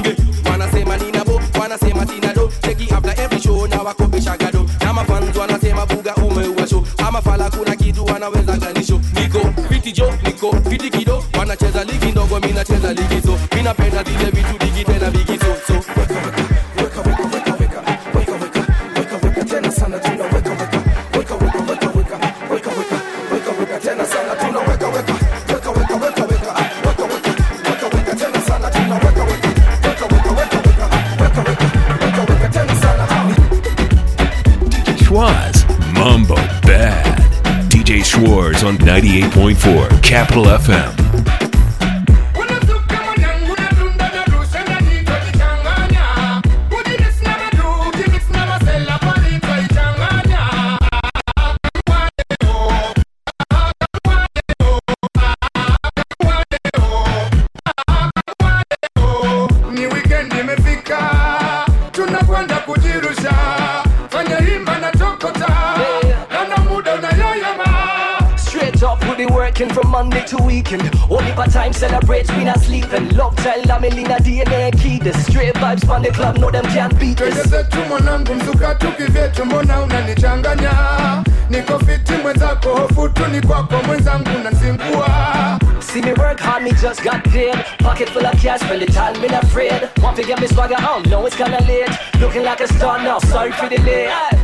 Combo 36.05 36.35
Bad. 36.67 37.19
DJ 37.71 38.05
Schwartz 38.05 38.63
on 38.63 38.77
98.4 38.77 40.03
Capital 40.03 40.45
FM. 40.45 41.04
family 73.85 74.05
na 74.05 74.19
DNA 74.19 74.71
key 74.81 74.99
The 74.99 75.13
straight 75.13 75.55
vibes 75.55 75.85
from 75.87 76.03
the 76.03 76.11
club 76.11 76.39
know 76.39 76.51
them 76.51 76.65
can't 76.65 76.99
beat 76.99 77.21
us. 77.21 77.35
Kile 77.35 77.45
zetu 77.45 77.79
mwanangu 77.89 78.35
mzuka 78.35 78.75
tukivyetu 78.75 79.45
mbona 79.45 79.81
unanichanganya? 79.81 80.73
Niko 81.51 81.79
fiti 81.79 82.13
mwenzako 82.13 82.69
hofu 82.69 83.09
tu 83.09 83.27
ni 83.27 83.41
kwako 83.41 83.75
mwenzangu 83.87 84.39
nanzingua 84.45 85.09
See 85.81 86.01
me 86.03 86.13
work 86.13 86.41
hard, 86.41 86.63
me 86.65 86.71
just 86.71 87.03
got 87.03 87.23
paid. 87.25 87.55
Pocket 87.79 88.09
full 88.09 88.27
of 88.27 88.43
cash, 88.43 88.61
spend 88.61 88.81
the 88.81 88.87
time 88.87 89.21
not 89.21 89.45
afraid 89.45 89.89
Want 90.03 90.17
to 90.17 90.25
get 90.25 90.41
me 90.41 90.47
swagger 90.49 90.77
oh, 90.79 90.97
on, 90.97 91.03
know 91.11 91.27
it's 91.27 91.37
kinda 91.37 91.61
late. 91.69 91.91
Looking 92.21 92.43
like 92.43 92.61
a 92.61 92.69
star 92.69 92.99
now, 92.99 93.19
sorry 93.19 93.53
for 93.53 93.69
the 93.69 93.79
late 93.83 94.44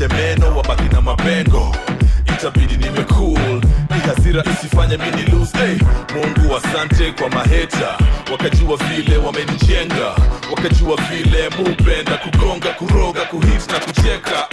kunyeshe 0.00 0.08
meno 0.08 0.56
wabaki 0.56 0.88
na 0.94 1.00
mapengo. 1.00 1.76
Itabidi 2.26 2.76
nime 2.76 3.04
cool. 3.04 3.60
Ni 3.90 4.00
hasira 4.06 4.44
isifanye 4.52 4.96
mini 4.96 5.22
lose. 5.22 5.58
Hey, 5.58 5.76
mungu 6.14 6.56
asante 6.56 7.12
kwa 7.12 7.28
maheta 7.30 7.98
wakajua 8.32 8.76
vile 8.76 9.16
wamenijenga. 9.16 10.14
Wakajua 10.56 10.96
vile 10.96 11.48
mupenda 11.58 12.16
kugonga 12.16 12.68
kuroga 12.68 13.20
kuhit 13.20 13.72
na 13.72 13.78
kucheka 13.78 14.48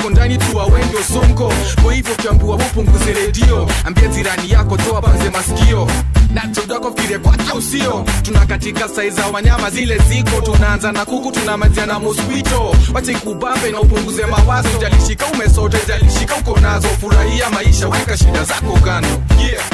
yako 0.00 0.10
ndani 0.10 0.38
tu 0.38 0.56
wengi 0.66 0.96
osonko. 0.96 1.52
Kwa 1.82 1.94
hivyo 1.94 2.14
kiambua 2.14 2.56
upunguze 2.56 3.12
redio. 3.12 3.68
Ambia 3.84 4.08
jirani 4.08 4.50
yako 4.50 4.76
toa 4.76 5.02
panze 5.02 5.30
masikio. 5.30 5.88
Na 6.34 6.40
tudako 6.40 6.90
kwake 7.18 7.52
usio 7.58 8.04
tuna 8.22 8.46
katika 8.46 8.88
sai 8.88 9.10
za 9.10 9.26
wanyama 9.26 9.70
zile 9.70 9.98
ziko. 9.98 10.40
Tunaanza 10.40 10.92
na 10.92 11.04
kuku 11.04 11.32
tunamalizia 11.32 11.86
na 11.86 11.98
mosquito. 11.98 12.74
Wache 12.94 13.14
kubambe 13.14 13.70
na 13.70 13.80
upunguze 13.80 14.26
mawazo. 14.26 14.68
Jalishika 14.80 15.26
umesota 15.26 15.78
jalishika 15.88 16.36
uko 16.36 16.60
nazo. 16.60 16.88
Furahia 16.88 17.50
maisha 17.50 17.88
weka 17.88 18.16
shida 18.16 18.44
zako 18.44 18.78
kando 18.84 19.08
yeah. 19.42 19.64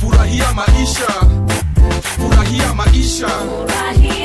furahia 0.00 0.52
maisha. 0.52 1.06
Furahia 2.16 2.74
maisha. 2.74 3.26
Bro 3.28 4.17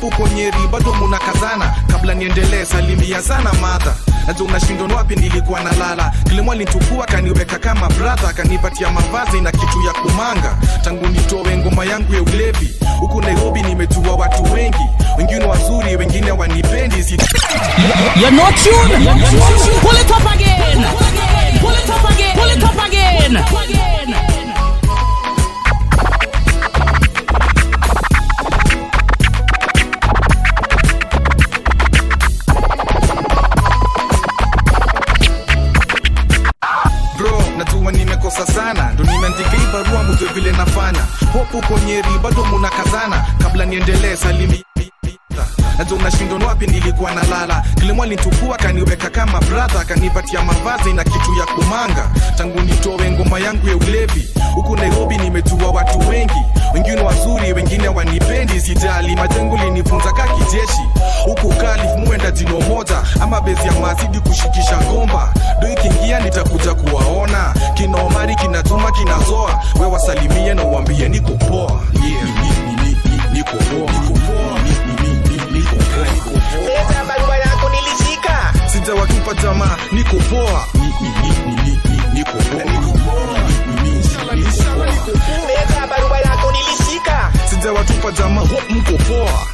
nafanya 0.00 0.28
Nyeri, 0.28 0.68
bado 0.72 0.92
munakazana 0.94 1.74
kabla 1.92 2.14
niendelee 2.14 2.64
salimia 2.64 3.22
sana 3.22 3.52
madha 3.52 3.94
najua 4.26 4.46
unashindon 4.48 4.92
wapi 4.92 5.16
nilikuwa 5.16 5.60
nalala 5.60 6.12
kilimo 6.28 6.52
alinichukua 6.52 7.06
kaniweka 7.06 7.58
kama 7.58 7.88
brother 7.88 8.34
kanipatia 8.34 8.90
mavazi 8.90 9.40
na 9.40 9.52
kitu 9.52 9.82
ya 9.86 9.92
kumanga. 9.92 10.56
Tangu 10.84 11.06
nitowe 11.06 11.56
ngoma 11.56 11.84
yangu 11.84 12.14
ya 12.14 12.22
ulevi 12.22 12.74
huku 13.00 13.20
nairobi 13.22 13.62
nimejua 13.62 14.14
watu 14.16 14.52
wengi. 14.52 14.86
Wengine 15.18 15.44
wazuri 15.44 15.96
wengine 15.96 16.30
wanipendi 16.30 17.02
si. 17.04 17.16
Nafanya 41.52 41.78
Nyeri 41.86 42.18
bado 42.22 42.44
munakazana 42.44 43.26
kabla 43.42 43.64
niendelee 43.64 44.16
salimi 44.16 44.65
najua 45.78 45.98
unashindwa 45.98 46.48
wapi 46.48 46.66
nilikuwa 46.66 47.10
nalala 47.14 47.64
kilimo 47.74 48.02
alinichukua 48.02 48.56
kaniweka 48.56 49.10
kama 49.10 49.40
brother 49.40 49.84
kanipatia 49.86 50.42
mavazi 50.42 50.92
na 50.92 51.04
kitu 51.04 51.34
ya 51.40 51.46
kumanga. 51.46 52.10
Tangu 52.38 52.60
nitoe 52.60 53.10
ngoma 53.10 53.38
yangu 53.38 53.68
ya 53.68 53.76
ulevi 53.76 54.28
huku 54.54 54.76
nairobi 54.76 55.16
nimejua 55.16 55.70
watu 55.70 56.08
wengi. 56.08 56.34
Wengine 56.74 57.00
wazuri 57.00 57.52
wengine 57.52 57.88
wanipendi 57.88 58.60
sijali. 58.60 59.16
Majengo 59.16 59.56
linifunza 59.56 60.12
ka 60.12 60.22
kijeshi. 60.28 60.82
Huku 61.24 61.48
kali 61.54 61.82
muenda 62.06 62.30
jino 62.30 62.60
moja. 62.60 63.02
Ama 63.20 63.40
bezi 63.40 63.66
ya 63.66 63.72
mazidi 63.72 64.20
kushikisha 64.20 64.78
ngomba. 64.80 65.32
do 65.60 65.68
ikiingia 65.72 66.20
nitakuja 66.20 66.74
kuwaona. 66.74 67.54
Kina 67.74 67.98
omari 68.02 68.34
kina 68.36 68.62
juma 68.62 68.92
kinazoa 68.92 69.60
we 69.80 69.86
wasalimie 69.86 70.54
na 70.54 70.64
uambie 70.64 71.08
niko 71.08 71.32
poa. 71.32 71.80
Yeah. 71.92 72.24
ni- 72.24 72.76
ni- 72.76 72.82
ni- 72.82 73.16
ni- 73.16 73.38
niko 73.38 73.56
poa 73.56 73.92
ni- 81.64 82.14
niko 82.14 82.38
poa. 82.44 83.46
meza 85.46 85.86
barua 85.86 86.18
sijawatupa 87.50 88.12
jamaa 88.12 88.42
mko 88.70 88.92
poa 88.92 89.46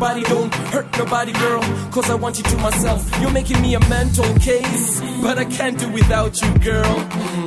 shake 0.00 0.18
your 0.18 0.22
body. 0.22 0.22
Don't 0.22 0.54
hurt 0.72 0.98
nobody, 0.98 1.32
girl, 1.32 1.60
cause 1.90 2.10
I 2.10 2.14
want 2.14 2.38
you 2.38 2.44
to 2.44 2.56
myself. 2.58 3.20
You're 3.20 3.30
making 3.32 3.60
me 3.62 3.74
a 3.74 3.80
mental 3.88 4.24
case, 4.38 5.00
but 5.22 5.38
I 5.38 5.44
can't 5.44 5.78
do 5.78 5.88
without 5.92 6.40
you, 6.42 6.50
girl. 6.58 6.94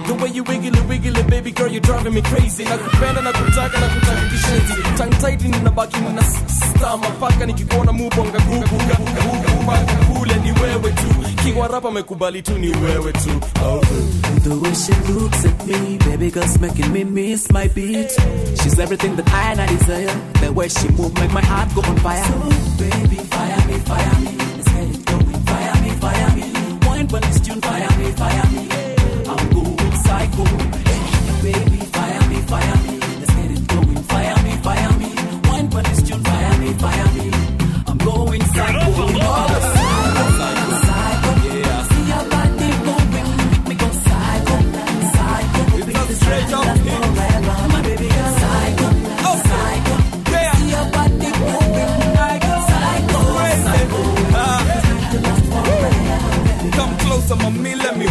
The 0.08 0.14
way 0.22 0.30
you 0.30 0.44
wiggle 0.44 0.76
it, 0.76 0.86
wiggle 0.88 1.18
it, 1.18 1.28
baby 1.28 1.52
girl, 1.52 1.68
you're 1.68 1.82
driving 1.82 2.14
me 2.14 2.22
crazy. 2.22 2.64
Nakupenda, 2.66 3.22
nakutaka, 3.22 3.80
nakutaka 3.80 4.22
kishenzi. 4.30 4.98
Tongue 4.98 5.18
tight 5.22 5.42
ninabaki 5.42 6.00
na 6.16 6.24
stama 6.24 7.10
paka 7.20 7.46
nikikuona 7.46 7.92
mubonga 7.92 8.40
gugu 8.40 8.76
mpaka 9.64 9.96
kule 10.06 10.36
ni 10.36 10.52
wewe 10.52 10.92
tu. 10.92 11.44
King 11.44 11.58
wa 11.58 11.68
rap 11.68 11.86
amekubali 11.86 12.42
tu 12.42 12.58
ni 12.58 12.68
wewe 12.68 13.12
tu. 13.14 13.30
Oh. 13.66 13.82
The 14.44 14.60
way 14.60 14.74
she 14.74 14.94
looks 15.14 15.46
at 15.46 15.66
me, 15.66 15.98
baby 16.00 16.30
girl's 16.30 16.60
making 16.60 16.92
me 16.92 17.06
miss 17.06 17.50
my 17.50 17.70
beat. 17.70 18.12
She's 18.62 18.78
everything 18.78 19.16
that 19.16 19.30
I 19.30 19.52
and 19.52 19.62
I 19.62 19.68
desire. 19.68 20.32
The 20.42 20.52
way 20.52 20.68
she 20.68 20.90
move 20.90 21.14
make 21.16 21.32
my 21.32 21.40
heart 21.46 21.74
go 21.74 21.82
on 21.82 21.98
fire. 22.00 22.24
So, 22.26 22.40
baby, 22.78 23.16
fire 23.24 23.68
me, 23.68 23.78
fire 23.80 24.20
me. 24.20 24.36
Let's 24.36 24.68
get 24.68 24.96
it 24.96 25.06
going. 25.06 25.40
Fire 25.48 25.82
me, 25.82 25.90
fire 26.04 26.36
me. 26.36 26.44
Wine 26.86 27.08
when 27.08 27.22
this 27.22 27.40
tune, 27.40 27.62
fire 27.62 27.98
me, 27.98 28.12
fire 28.12 28.48
me. 28.52 28.68
I'm 29.32 29.50
going 29.50 29.96
psycho. 30.04 30.44
Hey, 30.44 31.52
baby, 31.54 31.78
fire 31.96 32.30
me, 32.30 32.36
fire 32.42 32.78
me. 32.84 32.93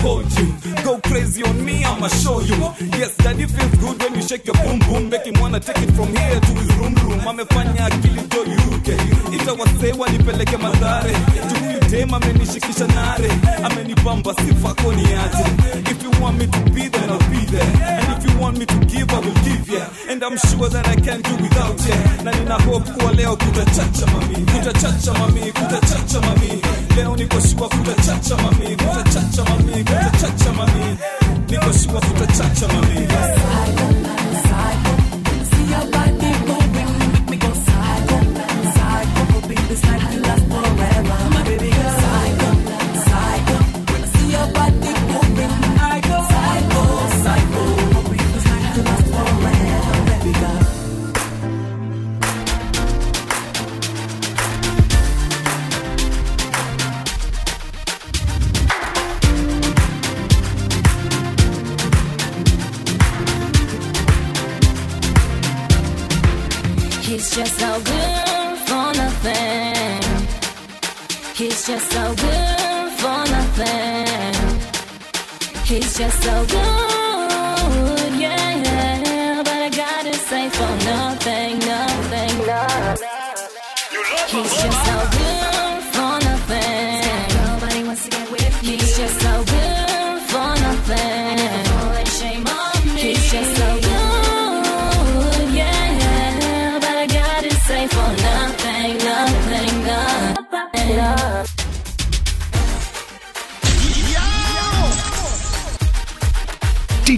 Hold 0.03 0.26
you. 0.38 0.46
Go 0.84 0.98
crazy 1.09 1.42
on 1.44 1.64
me, 1.64 1.84
I'ma 1.84 2.09
show 2.09 2.40
you. 2.40 2.57
Yes, 2.98 3.16
daddy 3.16 3.46
feels 3.46 3.74
good 3.76 4.03
when 4.03 4.14
you 4.14 4.22
shake 4.22 4.44
your 4.46 4.57
boom 4.57 4.78
boom. 4.80 5.09
Make 5.09 5.24
him 5.26 5.40
wanna 5.40 5.61
take 5.61 5.78
it 5.78 5.90
from 5.94 6.09
here 6.14 6.40
to 6.40 6.53
his 6.61 6.70
room 6.76 6.94
room. 7.07 7.20
Amefanya 7.28 7.86
akili 7.86 8.22
jo 8.30 8.44
yuke. 8.44 8.96
Ita 9.43 9.53
wasee 9.53 9.93
wanipeleke 9.99 10.57
madhare. 10.57 11.12
Juu 11.49 11.90
dem 11.90 12.14
amenishikisha 12.14 12.86
nare. 12.86 13.30
amenipamba 13.64 14.34
sifa 14.34 14.74
koni 14.74 15.03
aje. 15.03 15.90
If 15.90 16.03
you 16.03 16.11
want 16.22 16.38
me 16.38 16.47
to 16.47 16.61
be 16.70 16.88
there, 16.88 17.11
I'll 17.11 17.18
be 17.30 17.45
there. 17.47 17.72
And 17.82 18.18
if 18.24 18.30
you 18.30 18.40
want 18.40 18.59
me 18.59 18.66
to 18.66 18.78
give, 18.86 19.11
I 19.12 19.18
will 19.18 19.34
give 19.45 19.68
ya. 19.68 19.84
And 20.09 20.22
I'm 20.22 20.36
sure 20.38 20.68
that 20.68 20.86
I 20.88 20.97
can 20.97 21.20
do 21.22 21.34
without 21.43 21.80
ya. 21.86 21.97
Na 22.24 22.30
nina 22.30 22.55
hope 22.62 22.90
kuwa 22.90 23.12
leo 23.12 23.36
kutachacha 23.36 24.07
mami. 24.07 24.36
Kutachacha 24.47 25.12
mami, 25.18 25.40
kutachacha 25.53 26.20
mami. 26.20 26.62
Leo 26.97 27.16
niko 27.16 27.40
sure 27.40 27.68
kutachacha 27.68 28.36
mami. 28.36 28.76
Kutachacha 28.76 29.45
mami, 29.45 29.84
kutachacha 29.84 30.53
mami. 30.53 30.97
Niko 31.49 31.72
sure 31.72 32.01
kutachacha 32.01 32.68
mami. 32.68 34.01
He's 67.33 67.45
just 67.49 67.61
so 67.61 67.80
good 67.80 68.59
for 68.68 68.93
nothing. 68.93 70.03
He's 71.35 71.66
just 71.66 71.91
so 71.91 72.14
good 72.14 72.93
for 73.01 73.24
nothing. 73.33 74.61
He's 75.64 75.97
just 75.97 76.22
so 76.22 76.45
good, 76.45 78.20
yeah. 78.20 79.43
But 79.45 79.49
I 79.49 79.70
gotta 79.70 80.12
say 80.12 80.51
for 80.51 80.76
nothing, 80.85 81.59
nothing, 81.61 82.47
nothing. 82.47 83.09
He's 84.28 84.53
just 84.55 84.85
so 84.85 85.09
good 85.18 85.51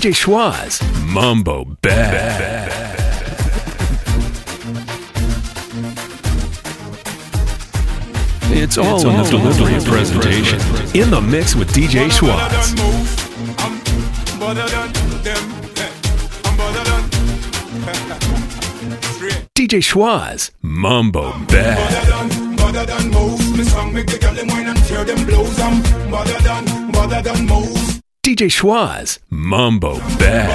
DJ 0.05 0.13
Schwaz, 0.13 0.83
Mambo 1.07 1.65
Bad. 1.81 3.01
It's 8.51 8.77
all 8.77 9.01
in 9.09 9.17
the 9.17 9.25
delivery 9.31 9.73
and 9.73 9.85
presentation. 9.87 10.61
In 10.95 11.09
the 11.11 11.23
mix 11.23 11.55
with 11.55 11.73
DJ 11.73 12.11
Schwaz. 12.11 12.77
Better 14.39 14.69
than 14.69 15.23
them. 15.23 15.43
I'm 16.45 16.57
better 16.59 16.85
than. 16.85 17.03
DJ 19.55 19.81
Schwaz, 19.81 20.51
Mambo 20.61 21.33
Bad. 21.47 21.79
Better 21.79 22.11
than, 22.11 22.57
better 22.57 22.85
than 22.85 23.11
most. 23.11 23.57
Me 23.57 23.65
song 23.65 23.95
make 23.95 24.07
the 24.09 24.19
girl 24.19 24.35
them 24.35 24.49
wine 24.49 24.67
and 24.67 24.79
tear 24.85 25.05
them 25.05 25.25
blows. 25.25 25.59
I'm 25.59 25.81
better 26.11 26.43
than, 26.43 26.93
better 26.93 27.23
than 27.23 27.47
most. 27.47 27.94
DJ 28.35 28.51
Schwaz, 28.51 29.21
Mambo 29.31 30.01
Bad. 30.19 30.51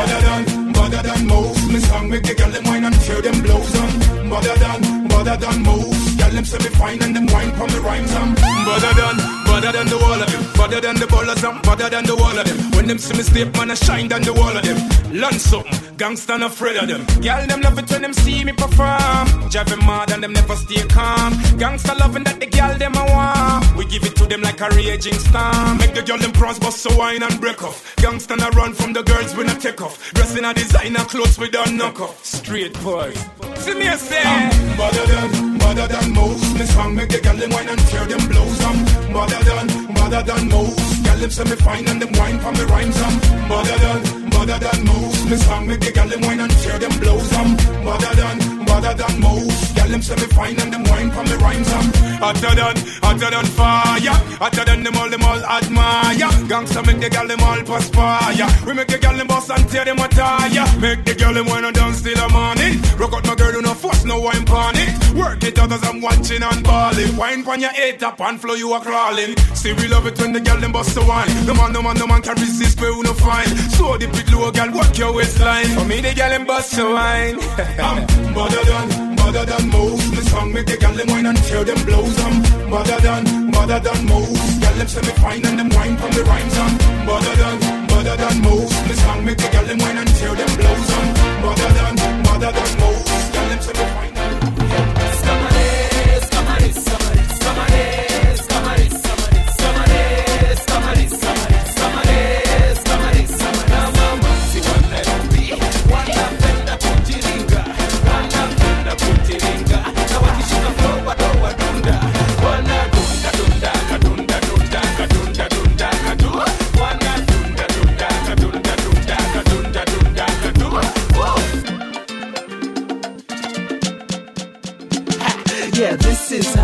Better 9.49 9.71
than, 9.71 9.87
the 9.87 9.97
wall 9.97 10.21
of 10.21 10.29
them. 10.31 10.43
Better 10.53 10.79
than 10.81 10.95
the 10.95 11.05
ballers. 11.05 11.41
Better 11.63 11.89
than 11.89 12.05
the 12.05 12.15
wall 12.15 12.37
of 12.37 12.45
them. 12.45 12.57
When 12.71 12.87
them 12.87 12.97
see 12.97 13.17
me 13.17 13.23
step, 13.23 13.55
man, 13.57 13.71
I 13.71 13.73
shine 13.75 14.07
than 14.07 14.21
the 14.21 14.33
wall 14.33 14.55
of 14.55 14.63
them. 14.63 14.77
Learn 15.11 15.39
something, 15.39 15.73
gangsta 15.97 16.39
not 16.39 16.51
afraid 16.51 16.77
of 16.77 16.87
them. 16.87 17.03
Girl 17.19 17.45
them 17.47 17.61
love 17.61 17.79
it 17.79 17.89
when 17.89 18.01
them 18.03 18.13
see 18.13 18.43
me 18.43 18.53
perform. 18.53 19.49
Driving 19.49 19.83
mad 19.85 20.11
and 20.11 20.23
them 20.23 20.33
never 20.33 20.55
stay 20.55 20.85
calm. 20.87 21.33
Gangsta 21.57 21.97
loving 21.99 22.23
that 22.25 22.39
the 22.39 22.45
girl 22.45 22.77
them 22.77 22.93
a 22.95 23.03
want. 23.09 23.75
We 23.75 23.85
give 23.85 24.03
it 24.03 24.15
to 24.17 24.25
them 24.27 24.41
like 24.41 24.61
a 24.61 24.69
raging 24.69 25.17
storm. 25.17 25.77
Make 25.79 25.95
the 25.95 26.03
girl 26.03 26.19
them 26.19 26.31
cross 26.31 26.59
bust 26.59 26.77
so 26.81 26.95
wine 26.95 27.23
and 27.23 27.41
break 27.41 27.63
off. 27.63 27.95
Gangsta 27.97 28.37
not 28.37 28.53
run 28.55 28.73
from 28.73 28.93
the 28.93 29.01
girls 29.01 29.35
when 29.35 29.49
I 29.49 29.55
take 29.55 29.81
off. 29.81 30.13
Dressing 30.13 30.45
a 30.45 30.53
designer 30.53 31.03
clothes 31.05 31.39
we 31.39 31.49
don't 31.49 31.75
knock 31.75 31.99
off. 31.99 32.23
Straight 32.23 32.73
boy. 32.83 33.11
See 33.55 33.73
me 33.73 33.87
a 33.87 33.97
say. 33.97 34.21
I'm 34.23 34.77
better 34.77 35.05
than, 35.07 35.57
better 35.57 35.87
than 35.87 36.13
most. 36.13 36.53
Me 36.53 36.65
song 36.65 36.93
make 36.95 37.09
the 37.09 37.19
girl 37.19 37.35
them 37.35 37.49
wine 37.49 37.67
and 37.67 37.79
tear 37.89 38.05
them 38.05 38.27
blows. 38.29 38.61
I'm 38.61 38.85
better 39.11 39.38
done 39.45 39.98
better 40.09 40.33
than 40.33 40.49
most. 40.49 41.03
Girl 41.03 41.17
them 41.17 41.31
say 41.31 41.43
me 41.43 41.55
fine 41.57 41.87
and 41.87 42.01
them 42.01 42.11
wine 42.13 42.39
from 42.39 42.55
the 42.55 42.65
rhymes. 42.67 42.97
Um. 43.01 43.19
I'm 43.51 43.65
better 43.65 43.77
than, 43.79 44.29
better 44.29 44.59
than 44.59 44.85
most. 44.85 45.29
Me 45.29 45.37
song 45.37 45.67
make 45.67 45.79
the 45.79 45.91
girl 45.91 46.07
them 46.07 46.21
wine 46.21 46.39
and 46.39 46.51
tear 46.61 46.79
them 46.79 46.99
blows. 46.99 47.33
Um. 47.33 47.47
I'm 47.47 47.85
better 47.85 48.15
than, 48.15 48.65
better 48.65 48.93
than 48.93 49.19
most. 49.19 49.75
Girl 49.75 49.87
them 49.87 50.01
say 50.01 50.15
me 50.15 50.27
fine 50.33 50.59
and 50.59 50.73
them 50.73 50.83
wine 50.85 51.11
from 51.11 51.25
the 51.27 51.37
rhymes. 51.37 51.69
I'm 51.71 51.87
hotter 52.19 52.55
than, 52.55 52.75
hotter 53.03 53.29
than 53.29 53.45
fire. 53.45 54.17
Hotter 54.39 54.65
than 54.65 54.83
them 54.83 54.97
all, 54.97 55.09
them 55.09 55.23
all 55.23 55.43
admire. 55.45 56.29
Gangsta 56.49 56.85
make 56.85 56.99
the 56.99 57.09
girl 57.09 57.27
them 57.27 57.41
all 57.41 57.61
perspire. 57.63 58.47
We 58.65 58.73
make 58.73 58.87
the 58.87 58.97
girl 58.97 59.15
them 59.15 59.27
bust 59.27 59.51
and 59.51 59.67
tear 59.69 59.85
them 59.85 59.99
attire. 59.99 60.65
Make 60.79 61.05
the 61.05 61.15
girl 61.15 61.33
them 61.33 61.47
wine 61.47 61.65
and 61.65 61.75
dance 61.75 62.01
till 62.01 62.15
the 62.15 62.27
morning. 62.29 62.81
Rock 62.97 63.13
out 63.13 63.25
my 63.27 63.35
girl, 63.35 63.51
do 63.51 63.61
no 63.61 63.73
force, 63.73 64.05
no 64.05 64.19
wine 64.19 64.45
pon 64.45 64.73
it. 64.75 64.89
Work 65.15 65.43
it 65.43 65.59
out 65.59 65.71
as 65.71 65.83
I'm 65.83 66.01
watching 66.01 66.43
and 66.43 66.63
balling. 66.63 67.15
Wine 67.15 67.43
pon 67.43 67.59
your 67.59 67.71
head 67.71 68.01
up 68.03 68.19
and 68.21 68.39
flow, 68.39 68.55
you 68.55 68.71
are 68.73 68.81
crawling. 68.81 69.35
See, 69.53 69.73
we 69.73 69.87
love 69.87 69.98
it 70.05 70.19
when 70.19 70.31
the 70.33 70.39
girl 70.39 70.59
them 70.59 70.71
bust 70.71 70.95
the 70.95 71.03
wine. 71.03 71.45
The 71.45 71.53
man, 71.53 71.73
no 71.73 71.81
man, 71.81 71.97
no 71.97 72.07
man 72.07 72.21
can 72.21 72.35
resist, 72.35 72.79
where 72.79 72.93
we 72.93 73.01
no 73.01 73.13
fine. 73.13 73.47
So 73.77 73.97
dip 73.97 74.13
it 74.13 74.31
low, 74.31 74.51
girl, 74.51 74.71
work 74.71 74.97
your 74.97 75.13
waistline. 75.13 75.67
For 75.77 75.85
me, 75.85 76.01
the 76.01 76.13
girl 76.13 76.29
them 76.29 76.45
bust 76.45 76.75
the 76.75 76.85
wine. 76.85 77.37
I'm 77.79 78.05
than, 78.05 78.33
better 78.33 79.09
mother 79.31 79.45
than 79.45 79.69
most. 79.69 80.11
Me 80.11 80.21
song 80.31 80.53
make 80.53 80.65
the 80.65 80.77
gal 80.77 80.93
them 80.93 81.07
wine 81.07 81.25
and 81.25 81.37
tear 81.43 81.63
them 81.63 81.81
blows. 81.85 82.17
I'm 82.25 82.69
mother 82.69 82.99
than, 83.05 83.51
mother 83.51 83.79
than 83.79 84.05
most. 84.05 84.61
Gal 84.61 84.75
them 84.79 84.87
say 84.87 85.01
me 85.01 85.13
fine 85.21 85.45
and 85.45 85.59
them 85.59 85.69
wine 85.69 85.97
from 85.97 86.11
the 86.11 86.23
rhymes. 86.23 86.57
I'm 86.57 86.73
mother 87.05 87.35
than, 87.41 87.57
mother 87.91 88.15
than 88.23 88.41
most. 88.41 88.75
Me 88.87 88.93
song 89.03 89.25
make 89.25 89.37
the 89.37 89.49
gal 89.51 89.65
them 89.65 89.77
wine 89.79 89.97
and 89.97 90.09
tear 90.17 90.35
them 90.35 90.51
blows. 90.57 90.89
I'm 90.97 91.07
mother 91.43 91.71
than, 91.77 92.23
mother 92.23 92.51
than 92.57 92.78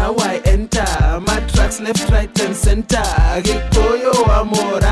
how 0.06 0.16
I 0.20 0.40
enter. 0.46 0.86
My 1.28 1.40
tracks 1.52 1.80
left, 1.80 2.10
right, 2.12 2.40
and 2.42 2.56
center. 2.56 3.08
Gikoyo 3.46 4.14
wa 4.28 4.44
moranga. 4.44 4.85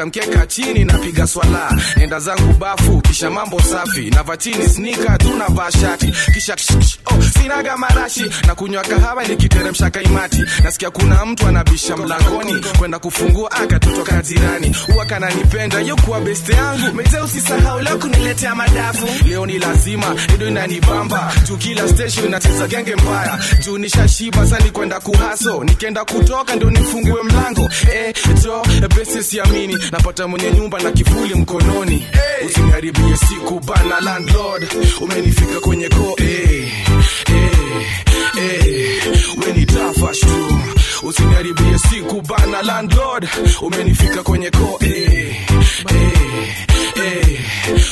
Balaa 0.00 0.06
mkeka 0.06 0.46
chini 0.46 0.84
napiga 0.84 1.26
swala. 1.26 1.78
Nenda 1.96 2.20
zangu 2.20 2.52
bafu 2.52 3.00
kisha 3.00 3.30
mambo 3.30 3.60
safi. 3.62 4.10
Na 4.10 4.22
vatini 4.22 4.68
snika 4.68 5.18
tunavaa 5.18 5.70
shati 5.70 6.12
kisha 6.34 6.56
ksh, 6.56 6.98
oh, 7.06 7.22
sinaga 7.22 7.76
marashi. 7.76 8.24
Na 8.46 8.54
kunywa 8.54 8.82
kahawa 8.82 9.24
nikiteremsha 9.24 9.90
kaimati. 9.90 10.44
Nasikia 10.64 10.90
kuna 10.90 11.24
mtu 11.26 11.46
anabisha 11.46 11.96
mlangoni. 11.96 12.64
Kwenda 12.78 12.98
kufungua 12.98 13.50
akatoto 13.52 14.02
ka 14.04 14.22
jirani 14.22 14.76
huwa 14.92 15.06
kananipenda 15.06 15.80
yokuwa 15.80 16.20
beste 16.20 16.52
yangu. 16.52 16.94
Meze 16.96 17.20
usisahau 17.20 17.80
leo 17.80 17.98
kuniletea 17.98 18.54
madafu. 18.54 19.06
Leo 19.28 19.46
ni 19.46 19.58
lazima 19.58 20.14
ido 20.34 20.48
inanibamba 20.48 21.32
juu 21.48 21.56
kila 21.56 21.88
station 21.88 22.26
inacheza 22.26 22.66
genge 22.68 22.96
mbaya. 22.96 23.38
Juu 23.64 23.78
nishashiba 23.78 24.46
sani 24.46 24.70
kwenda 24.70 25.00
kuhaso 25.00 25.64
nikienda 25.64 26.04
kutoka 26.04 26.56
ndio 26.56 26.70
nifungue 26.70 27.22
mlango. 27.22 27.68
Eh, 27.94 28.14
jo 28.44 28.62
besi 28.96 29.22
siamini 29.22 29.76
napata 29.90 30.28
mwenye 30.28 30.50
nyumba 30.52 30.78
na 30.80 30.90
kifuli 30.92 31.34
mkononi. 31.34 32.06
Usiniharibie 32.46 33.16
siku 33.16 33.60
bana 33.60 34.00
landlord. 34.00 34.68
Umenifika 35.00 35.60
kwenye 35.60 35.88
ko 35.88 36.14
eh, 36.18 36.72
hey. 37.26 38.42
hey. 38.42 39.00
weni 39.46 39.66
tafash 39.66 40.24
usiniharibie 41.02 41.78
siku 41.90 42.20
bana 42.22 42.62
landlord. 42.62 43.28
Umenifika 43.62 44.22
kwenye 44.22 44.50
ko 44.50 44.78
eh, 44.80 45.36
eh, 47.12 47.40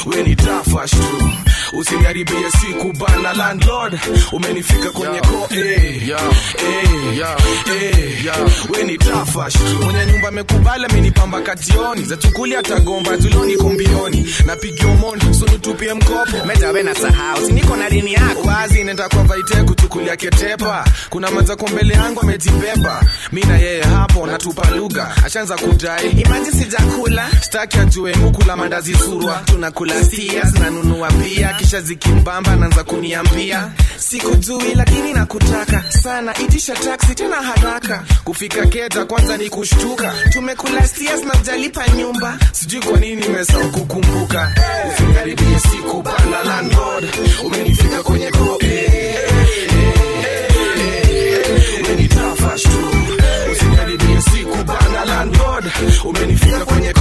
we 0.06 0.22
ni 0.22 0.36
tafash 0.36 0.90
tu 0.90 1.30
usiniharibie 1.72 2.50
siku 2.60 2.92
bana 2.92 3.32
landlord. 3.32 3.98
Umenifika 4.32 4.90
kwenye 4.90 5.20
ko 5.20 5.48
eh, 5.50 6.08
eh, 6.08 6.08
eh, 7.82 8.34
weni 8.70 8.98
tafash 8.98 9.52
tu 9.52 9.84
mwenye 9.84 10.06
nyumba 10.12 10.28
amekubali 10.28 10.84
amenipamba 10.84 11.40
kationi. 11.40 12.04
Za 12.04 12.16
chukuli 12.16 12.56
atagomba 12.56 13.16
tuloni 13.16 13.56
kombioni 13.56 14.34
napigia 14.46 14.86
umoni 14.86 15.34
sunitupie 15.34 15.94
mkopo. 15.94 16.46
Metawe 16.46 16.82
na 16.82 16.94
sahau 16.94 17.46
siniko 17.46 17.76
na 17.76 17.90
dini 17.90 18.12
yako. 18.12 18.40
Wazi 18.48 18.84
nenda 18.84 19.08
kwa 19.08 19.22
vaite 19.22 19.56
kuchukulia 19.62 20.16
ketepa. 20.16 20.84
Kuna 21.10 21.30
mazako 21.30 21.66
mbele 21.68 21.94
yangu 21.94 22.20
amejibeba. 22.20 23.02
Mi 23.32 23.40
na 23.42 23.58
yeye 23.58 23.82
hapo 23.82 24.26
natupa 24.26 24.70
lugha. 24.70 25.14
Ashaanza 25.26 25.56
kudai. 25.56 26.10
Imaji 26.10 26.50
sijakula. 26.50 27.28
Staki 27.40 27.78
ajue 27.78 28.14
mukula 28.14 28.56
mandazi 28.56 28.94
surwa 29.08 29.42
tunakula 29.44 30.04
stia 30.04 30.42
zinanunua 30.44 31.08
pia. 31.10 31.52
Kisha 31.52 31.80
zikimbamba 31.80 32.56
naanza 32.56 32.84
kuniambia. 32.84 33.70
Sikujui 33.98 34.74
lakini 34.74 35.12
nakutaka 35.12 35.84
sana. 36.02 36.38
Itisha 36.38 36.74
taksi 36.74 37.14
tena 37.14 37.36
haraka. 37.36 38.04
Kufika 38.24 38.66
keta 38.66 39.04
kwanza 39.04 39.36
ni 39.36 39.48
kushtuka. 39.50 40.14
Tumekula 40.32 40.88
na 41.24 41.32
ujalipa 41.40 41.88
nyumba. 41.88 42.38
Sijui 42.52 42.82
kwa 42.82 43.00
nini 43.00 43.16
nimesahau 43.26 43.70
kukumbuka. 43.70 44.52
Umenifika 47.44 48.02
kwenye 48.02 48.30
eh, 48.60 49.28
umenifika 56.04 56.64
kwenye 56.64 56.92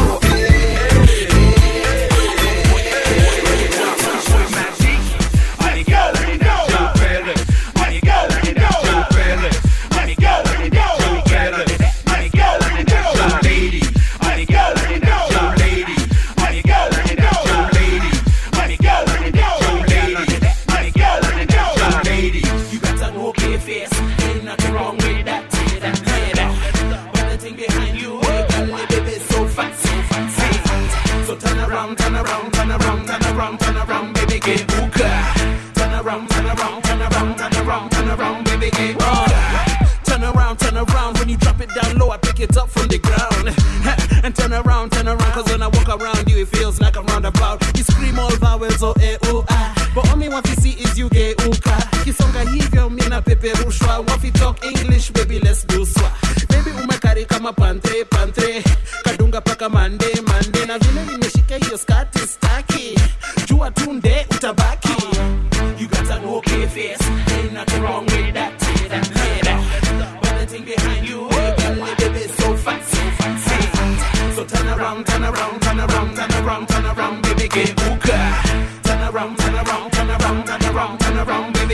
mawazo 48.58 48.96
eua 49.00 49.14
eh, 49.30 49.34
uh, 49.34 49.44
ah. 49.50 49.74
boomi 49.94 50.30
wafisi 50.30 50.70
is 50.70 51.04
ugeuka 51.04 51.70
uh, 51.70 52.04
kisonga 52.04 52.52
hivyo 52.52 52.90
mina 52.90 53.22
peperushwa. 53.22 53.98
Wafi 54.00 54.32
talk 54.32 54.64
english 54.66 55.12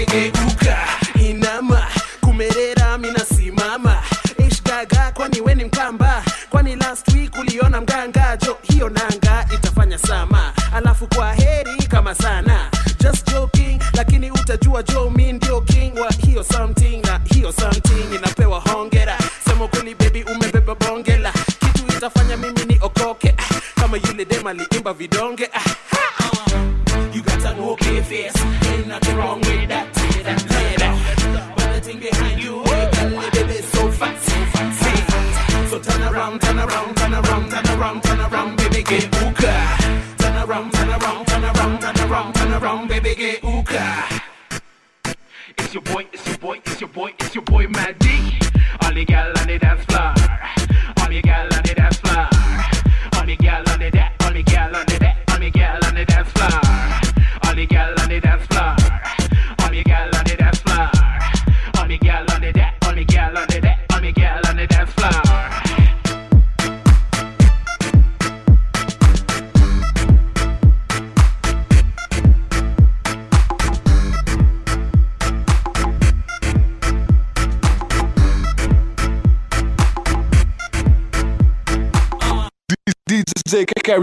reggae, 0.05 0.25
you 0.25 0.62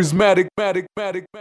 charismatic, 0.01 0.49
matic, 0.59 0.87